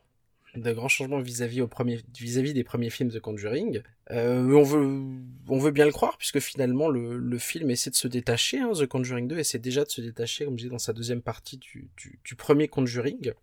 [0.57, 3.81] de grands changements vis-à-vis au premier, vis-à-vis des premiers films The Conjuring.
[4.11, 5.01] Euh, on veut,
[5.47, 8.71] on veut bien le croire puisque finalement le, le film essaie de se détacher, hein,
[8.73, 11.57] The Conjuring 2 essaie déjà de se détacher, comme je disais dans sa deuxième partie
[11.57, 13.33] du, du, du premier Conjuring.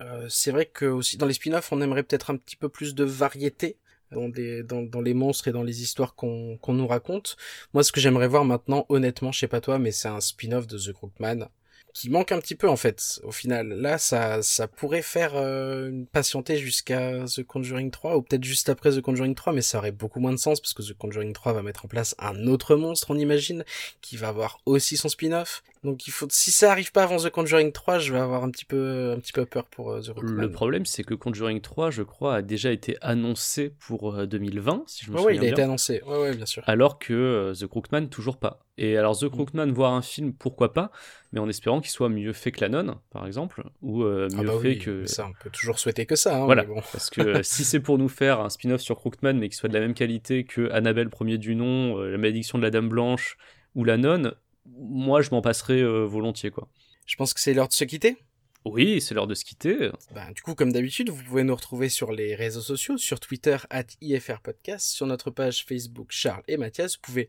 [0.00, 2.94] Euh, c'est vrai que aussi dans les spin-offs, on aimerait peut-être un petit peu plus
[2.94, 3.76] de variété
[4.10, 7.36] dans, des, dans, dans les monstres et dans les histoires qu'on qu'on nous raconte.
[7.72, 10.66] Moi, ce que j'aimerais voir maintenant, honnêtement, je sais pas toi, mais c'est un spin-off
[10.66, 11.48] de The Crookman
[11.92, 13.68] qui manque un petit peu en fait au final.
[13.68, 18.90] Là, ça, ça pourrait faire euh, patienter jusqu'à The Conjuring 3 ou peut-être juste après
[18.90, 21.52] The Conjuring 3, mais ça aurait beaucoup moins de sens parce que The Conjuring 3
[21.52, 23.64] va mettre en place un autre monstre, on imagine,
[24.00, 25.62] qui va avoir aussi son spin-off.
[25.84, 28.50] Donc il faut, si ça arrive pas avant The Conjuring 3, je vais avoir un
[28.50, 30.40] petit peu, un petit peu peur pour euh, The Rockman.
[30.40, 34.84] Le problème, c'est que Conjuring 3, je crois, a déjà été annoncé pour euh, 2020,
[34.86, 35.52] si je me Ouais, ouais, souviens il a bien.
[35.54, 36.00] été annoncé.
[36.06, 36.62] Ouais, ouais, bien sûr.
[36.68, 38.60] alors que euh, The Crookman toujours pas.
[38.78, 39.26] Et alors Mm.
[39.26, 40.92] The Crookman voir un film pourquoi pas,
[41.32, 44.36] mais en espérant qu'il soit mieux fait que la nonne par exemple, ou euh, Ah
[44.42, 46.36] mieux bah fait oui, que ça, on peut toujours souhaiter que ça.
[46.42, 46.62] Hein, voilà.
[46.64, 46.80] bon.
[46.92, 49.68] Parce que euh, si c'est pour nous faire un spin-off sur Crookman mais qui soit
[49.68, 52.88] de la même qualité que Annabelle premier du nom, euh, La malédiction de la Dame
[52.88, 53.36] Blanche
[53.74, 54.32] ou la nonne,
[54.66, 56.68] moi je m'en passerai euh, volontiers quoi.
[57.06, 58.16] Je pense que c'est l'heure de se quitter.
[58.64, 59.90] Oui, c'est l'heure de se quitter.
[60.14, 63.56] Ben, du coup, comme d'habitude, vous pouvez nous retrouver sur les réseaux sociaux, sur Twitter,
[63.70, 66.94] at IFR Podcast, sur notre page Facebook Charles et Mathias.
[66.94, 67.28] Vous pouvez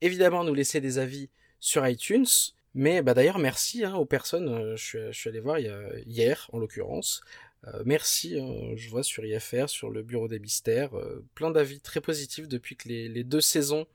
[0.00, 1.30] évidemment nous laisser des avis
[1.60, 2.26] sur iTunes.
[2.74, 4.48] Mais bah, d'ailleurs, merci hein, aux personnes.
[4.48, 7.20] euh, je, suis, je suis allé voir il y a- hier, en l'occurrence.
[7.68, 11.78] Euh, merci, euh, je vois sur IFR, sur le Bureau des Mystères, euh, plein d'avis
[11.78, 13.86] très positifs depuis que les, les deux saisons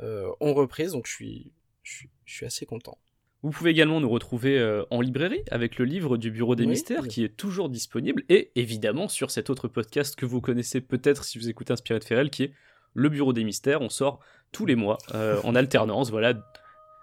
[0.00, 0.88] euh, ont repris.
[0.88, 1.52] Donc je suis,
[1.86, 2.98] je suis, je suis assez content.
[3.42, 6.70] Vous pouvez également nous retrouver euh, en librairie avec le livre du Bureau des Oui.
[6.70, 11.22] Mystères qui est toujours disponible et évidemment sur cet autre podcast que vous connaissez peut-être
[11.22, 12.52] si vous écoutez Inspiré de Ferrel qui est
[12.94, 13.82] le Bureau des Mystères.
[13.82, 14.18] On sort
[14.50, 16.10] tous les mois euh, en alternance.
[16.10, 16.34] Voilà.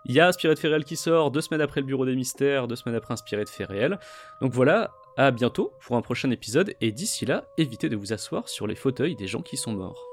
[0.05, 2.67] Il y a Inspiré de Ferrel qui sort deux semaines après le Bureau des Mystères,
[2.67, 3.97] deux semaines après Inspiré de Ferrel.
[4.41, 8.49] Donc voilà, à bientôt pour un prochain épisode et d'ici là, évitez de vous asseoir
[8.49, 10.12] sur les fauteuils des gens qui sont morts.